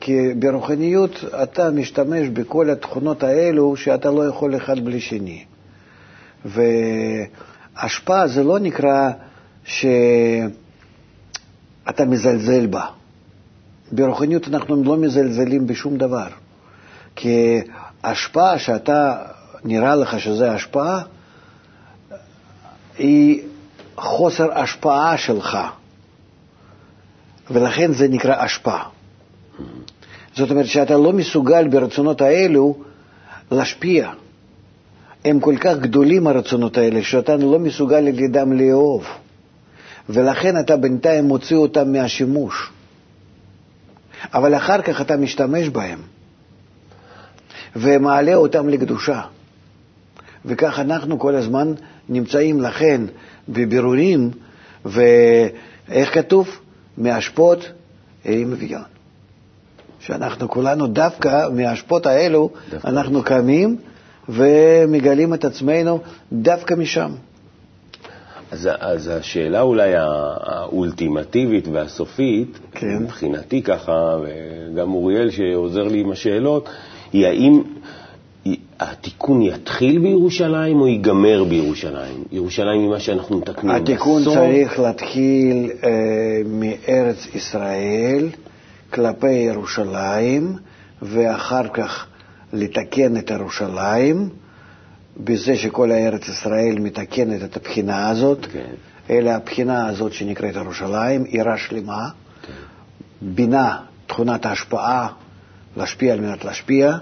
כי 0.00 0.34
ברוחניות 0.38 1.24
אתה 1.42 1.70
משתמש 1.70 2.28
בכל 2.28 2.70
התכונות 2.70 3.22
האלו 3.22 3.76
שאתה 3.76 4.10
לא 4.10 4.26
יכול 4.26 4.56
אחד 4.56 4.84
בלי 4.84 5.00
שני. 5.00 5.44
והשפעה 6.44 8.28
זה 8.28 8.44
לא 8.44 8.58
נקרא 8.58 9.10
שאתה 9.64 9.94
מזלזל 12.06 12.66
בה. 12.66 12.84
ברוחניות 13.92 14.48
אנחנו 14.48 14.84
לא 14.84 14.96
מזלזלים 14.96 15.66
בשום 15.66 15.96
דבר. 15.96 16.28
כי 17.16 17.60
השפעה 18.04 18.58
שאתה, 18.58 19.16
נראה 19.64 19.96
לך 19.96 20.20
שזה 20.20 20.52
השפעה, 20.52 21.02
היא 23.00 23.42
חוסר 23.96 24.58
השפעה 24.58 25.16
שלך, 25.18 25.58
ולכן 27.50 27.92
זה 27.92 28.08
נקרא 28.08 28.34
השפעה. 28.34 28.84
זאת 30.36 30.50
אומרת 30.50 30.66
שאתה 30.66 30.96
לא 30.96 31.12
מסוגל 31.12 31.68
ברצונות 31.68 32.20
האלו 32.20 32.76
להשפיע. 33.50 34.10
הם 35.24 35.40
כל 35.40 35.56
כך 35.60 35.76
גדולים 35.76 36.26
הרצונות 36.26 36.78
האלה, 36.78 37.02
שאתה 37.02 37.36
לא 37.36 37.58
מסוגל 37.58 37.96
על 37.96 38.18
ידם 38.20 38.52
לאהוב, 38.52 39.06
ולכן 40.08 40.60
אתה 40.60 40.76
בינתיים 40.76 41.24
מוציא 41.24 41.56
אותם 41.56 41.92
מהשימוש. 41.92 42.70
אבל 44.34 44.54
אחר 44.56 44.82
כך 44.82 45.00
אתה 45.00 45.16
משתמש 45.16 45.68
בהם, 45.68 45.98
ומעלה 47.76 48.34
אותם 48.34 48.68
לקדושה. 48.68 49.20
וכך 50.44 50.78
אנחנו 50.78 51.18
כל 51.18 51.34
הזמן 51.34 51.72
נמצאים 52.08 52.60
לכן 52.60 53.00
בבירורים, 53.48 54.30
ואיך 54.84 56.14
כתוב? 56.14 56.48
מהשפות 56.98 57.72
עם 58.24 58.52
אביון. 58.52 58.82
שאנחנו 60.00 60.48
כולנו 60.48 60.86
דווקא 60.86 61.48
מהשפות 61.52 62.06
האלו, 62.06 62.50
דווקא. 62.70 62.88
אנחנו 62.88 63.22
קמים 63.22 63.76
ומגלים 64.28 65.34
את 65.34 65.44
עצמנו 65.44 66.00
דווקא 66.32 66.74
משם. 66.74 67.10
אז, 68.50 68.68
אז 68.80 69.08
השאלה 69.08 69.60
אולי 69.60 69.92
האולטימטיבית 69.96 71.68
והסופית, 71.68 72.58
כן. 72.72 72.98
מבחינתי 73.02 73.62
ככה, 73.62 74.16
וגם 74.22 74.92
אוריאל 74.92 75.30
שעוזר 75.30 75.82
לי 75.82 76.00
עם 76.00 76.10
השאלות, 76.10 76.68
היא 77.12 77.26
האם 77.26 77.62
התיקון 78.80 79.42
יתחיל 79.42 79.98
בירושלים 79.98 80.80
או 80.80 80.88
ייגמר 80.88 81.44
בירושלים? 81.44 82.24
ירושלים 82.32 82.80
היא 82.80 82.88
מה 82.88 83.00
שאנחנו 83.00 83.38
מתקנים 83.38 83.74
בסוף? 83.74 83.82
התיקון 83.82 84.22
בסוף. 84.22 84.34
צריך 84.34 84.80
להתחיל 84.80 85.70
אה, 85.84 85.90
מארץ 86.46 87.26
ישראל 87.34 88.28
כלפי 88.92 89.32
ירושלים, 89.32 90.56
ואחר 91.02 91.68
כך 91.68 92.06
לתקן 92.52 93.16
את 93.16 93.30
ירושלים, 93.30 94.28
בזה 95.16 95.56
שכל 95.56 95.90
הארץ 95.90 96.28
ישראל 96.28 96.78
מתקנת 96.78 97.44
את 97.44 97.56
הבחינה 97.56 98.08
הזאת, 98.08 98.46
כן. 98.52 98.70
אלא 99.10 99.30
הבחינה 99.30 99.88
הזאת 99.88 100.12
שנקראת 100.12 100.54
ירושלים, 100.56 101.24
עירה 101.24 101.56
שלמה, 101.56 102.08
כן. 102.42 102.52
בינה, 103.22 103.78
תכונת 104.06 104.46
ההשפעה, 104.46 105.08
להשפיע 105.76 106.12
על 106.12 106.20
מנת 106.20 106.44
להשפיע, 106.44 106.98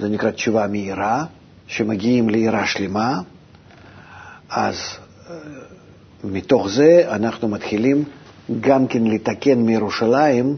זה 0.00 0.08
נקרא 0.08 0.30
תשובה 0.30 0.66
מהירה, 0.66 1.24
שמגיעים 1.66 2.28
לעירה 2.28 2.66
שלמה, 2.66 3.20
אז 4.50 4.76
אה, 5.30 5.34
מתוך 6.24 6.68
זה 6.68 7.04
אנחנו 7.10 7.48
מתחילים 7.48 8.04
גם 8.60 8.86
כן 8.86 9.04
לתקן 9.04 9.58
מירושלים, 9.58 10.56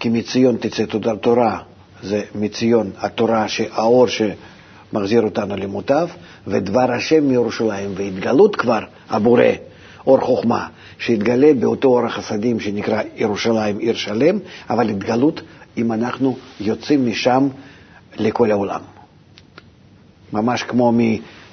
כי 0.00 0.08
מציון 0.08 0.56
תצא 0.56 0.84
תורה, 1.20 1.58
זה 2.02 2.22
מציון 2.34 2.90
התורה, 2.98 3.46
האור 3.72 4.06
שמחזיר 4.08 5.22
אותנו 5.22 5.56
למוטב, 5.56 6.08
ודבר 6.46 6.92
השם 6.92 7.24
מירושלים, 7.24 7.92
והתגלות 7.96 8.56
כבר 8.56 8.80
הבורא, 9.10 9.44
אור 10.06 10.20
חוכמה, 10.20 10.68
שהתגלה 10.98 11.54
באותו 11.54 11.88
אור 11.88 12.06
החסדים 12.06 12.60
שנקרא 12.60 13.02
ירושלים, 13.16 13.78
עיר 13.78 13.94
שלם, 13.94 14.38
אבל 14.70 14.88
התגלות 14.88 15.40
אם 15.76 15.92
אנחנו 15.92 16.36
יוצאים 16.60 17.06
משם 17.06 17.48
לכל 18.16 18.50
העולם. 18.50 18.80
ממש 20.32 20.62
כמו 20.62 20.92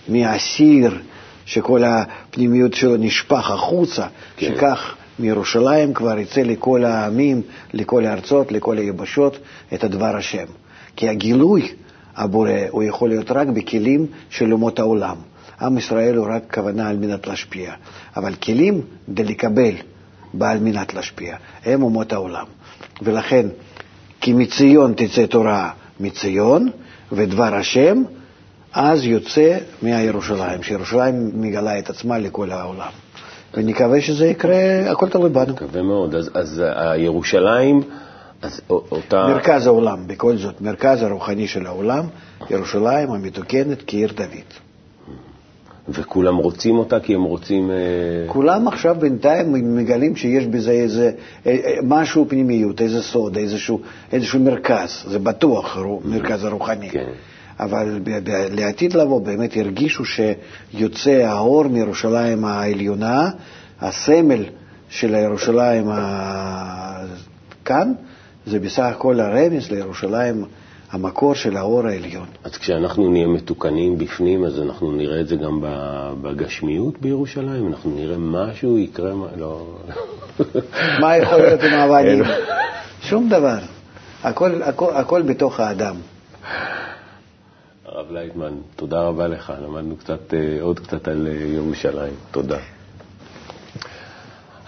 מהסיר 0.07 1.01
שכל 1.45 1.83
הפנימיות 1.83 2.73
שלו 2.73 2.97
נשפך 2.97 3.51
החוצה, 3.51 4.07
כן. 4.37 4.47
שכך 4.55 4.95
מירושלים 5.19 5.93
כבר 5.93 6.17
יצא 6.17 6.41
לכל 6.41 6.85
העמים, 6.85 7.41
לכל 7.73 8.05
הארצות, 8.05 8.51
לכל 8.51 8.77
היבשות, 8.77 9.37
את 9.73 9.83
הדבר 9.83 10.15
השם. 10.17 10.45
כי 10.95 11.09
הגילוי 11.09 11.71
הבורא 12.15 12.51
הוא 12.69 12.83
יכול 12.83 13.09
להיות 13.09 13.31
רק 13.31 13.47
בכלים 13.47 14.05
של 14.29 14.53
אומות 14.53 14.79
העולם. 14.79 15.15
עם 15.61 15.77
ישראל 15.77 16.15
הוא 16.15 16.27
רק 16.29 16.53
כוונה 16.53 16.89
על 16.89 16.97
מנת 16.97 17.27
להשפיע, 17.27 17.73
אבל 18.17 18.35
כלים 18.35 18.81
כדי 19.07 19.23
לקבל 19.23 19.73
בעל 20.33 20.59
מנת 20.59 20.93
להשפיע, 20.93 21.35
הם 21.65 21.83
אומות 21.83 22.13
העולם. 22.13 22.45
ולכן, 23.01 23.47
כי 24.21 24.33
מציון 24.33 24.93
תצא 24.97 25.25
תורה 25.25 25.69
מציון, 26.01 26.69
ודבר 27.11 27.55
השם, 27.55 28.03
אז 28.73 29.05
יוצא 29.05 29.57
מהירושלים, 29.81 30.63
שירושלים 30.63 31.31
מגלה 31.33 31.79
את 31.79 31.89
עצמה 31.89 32.17
לכל 32.17 32.51
העולם. 32.51 32.91
ונקווה 33.53 34.01
שזה 34.01 34.25
יקרה, 34.25 34.91
הכל 34.91 35.09
תלוי 35.09 35.29
בנו. 35.29 35.53
מקווה 35.53 35.81
מאוד. 35.81 36.15
אז, 36.15 36.29
אז 36.33 36.63
הירושלים, 36.75 37.81
אז 38.41 38.61
אותה... 38.69 39.27
מרכז 39.27 39.67
העולם, 39.67 40.07
בכל 40.07 40.37
זאת, 40.37 40.61
מרכז 40.61 41.03
הרוחני 41.03 41.47
של 41.47 41.65
העולם, 41.65 42.05
ירושלים 42.49 43.11
המתוקנת 43.11 43.83
כעיר 43.87 44.13
דוד. 44.15 44.70
וכולם 45.89 46.37
רוצים 46.37 46.77
אותה 46.77 46.99
כי 46.99 47.15
הם 47.15 47.23
רוצים... 47.23 47.71
אה, 47.71 47.75
כולם 48.27 48.67
עכשיו 48.67 48.95
בינתיים 48.99 49.75
מגלים 49.77 50.15
שיש 50.15 50.45
בזה 50.45 50.71
איזה 50.71 51.11
אה, 51.45 51.51
אה, 51.51 51.75
משהו 51.83 52.25
פנימיות, 52.29 52.81
איזה 52.81 53.01
סוד, 53.01 53.37
איזשהו, 53.37 53.81
איזשהו 54.11 54.39
מרכז, 54.39 55.03
זה 55.07 55.19
בטוח 55.19 55.77
מרכז 56.05 56.43
הרוחני. 56.45 56.89
כן. 56.89 57.09
אבל 57.59 57.99
לעתיד 58.51 58.93
לבוא 58.93 59.21
באמת 59.21 59.57
הרגישו 59.57 60.03
שיוצא 60.05 61.11
האור 61.11 61.63
מירושלים 61.67 62.45
העליונה, 62.45 63.29
הסמל 63.81 64.45
של 64.89 65.13
ירושלים 65.13 65.89
כאן, 67.65 67.93
זה 68.45 68.59
בסך 68.59 68.83
הכל 68.83 69.19
הרמז 69.19 69.71
לירושלים 69.71 70.45
המקור 70.91 71.35
של 71.35 71.57
האור 71.57 71.87
העליון. 71.87 72.25
אז 72.43 72.57
כשאנחנו 72.57 73.09
נהיה 73.09 73.27
מתוקנים 73.27 73.97
בפנים, 73.97 74.43
אז 74.43 74.59
אנחנו 74.61 74.91
נראה 74.91 75.21
את 75.21 75.27
זה 75.27 75.35
גם 75.35 75.59
בגשמיות 76.21 77.01
בירושלים? 77.01 77.67
אנחנו 77.67 77.95
נראה 77.95 78.17
משהו, 78.17 78.77
יקרה, 78.77 79.13
מה, 79.15 79.27
לא... 79.37 79.77
מה 81.01 81.17
יכול 81.17 81.37
להיות 81.37 81.63
עם 81.63 81.73
האבנים? 81.73 82.23
שום 83.01 83.29
דבר. 83.29 83.57
הכל, 84.23 84.61
הכל, 84.63 84.93
הכל 84.95 85.21
בתוך 85.21 85.59
האדם. 85.59 85.95
הרב 87.85 88.11
לייטמן, 88.11 88.53
תודה 88.75 89.01
רבה 89.01 89.27
לך. 89.27 89.53
למדנו 89.63 89.95
קצת, 89.97 90.33
אה, 90.33 90.61
עוד 90.61 90.79
קצת 90.79 91.07
על 91.07 91.27
אה, 91.27 91.33
ירושלים. 91.33 92.13
תודה. 92.31 92.59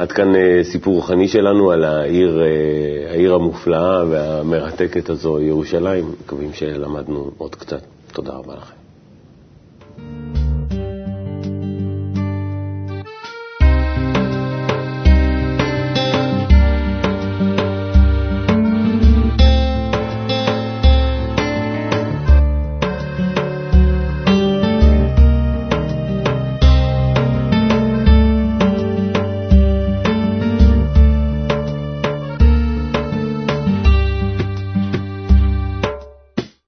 עד 0.03 0.11
כאן 0.11 0.35
אה, 0.35 0.63
סיפור 0.63 0.95
רוחני 0.95 1.27
שלנו 1.27 1.71
על 1.71 1.83
העיר, 1.83 2.41
העיר 3.09 3.33
המופלאה 3.33 4.03
והמרתקת 4.09 5.09
הזו, 5.09 5.39
ירושלים. 5.41 6.11
מקווים 6.23 6.53
שלמדנו 6.53 7.31
עוד 7.37 7.55
קצת. 7.55 7.81
תודה 8.13 8.33
רבה 8.33 8.53
לכם. 8.55 8.82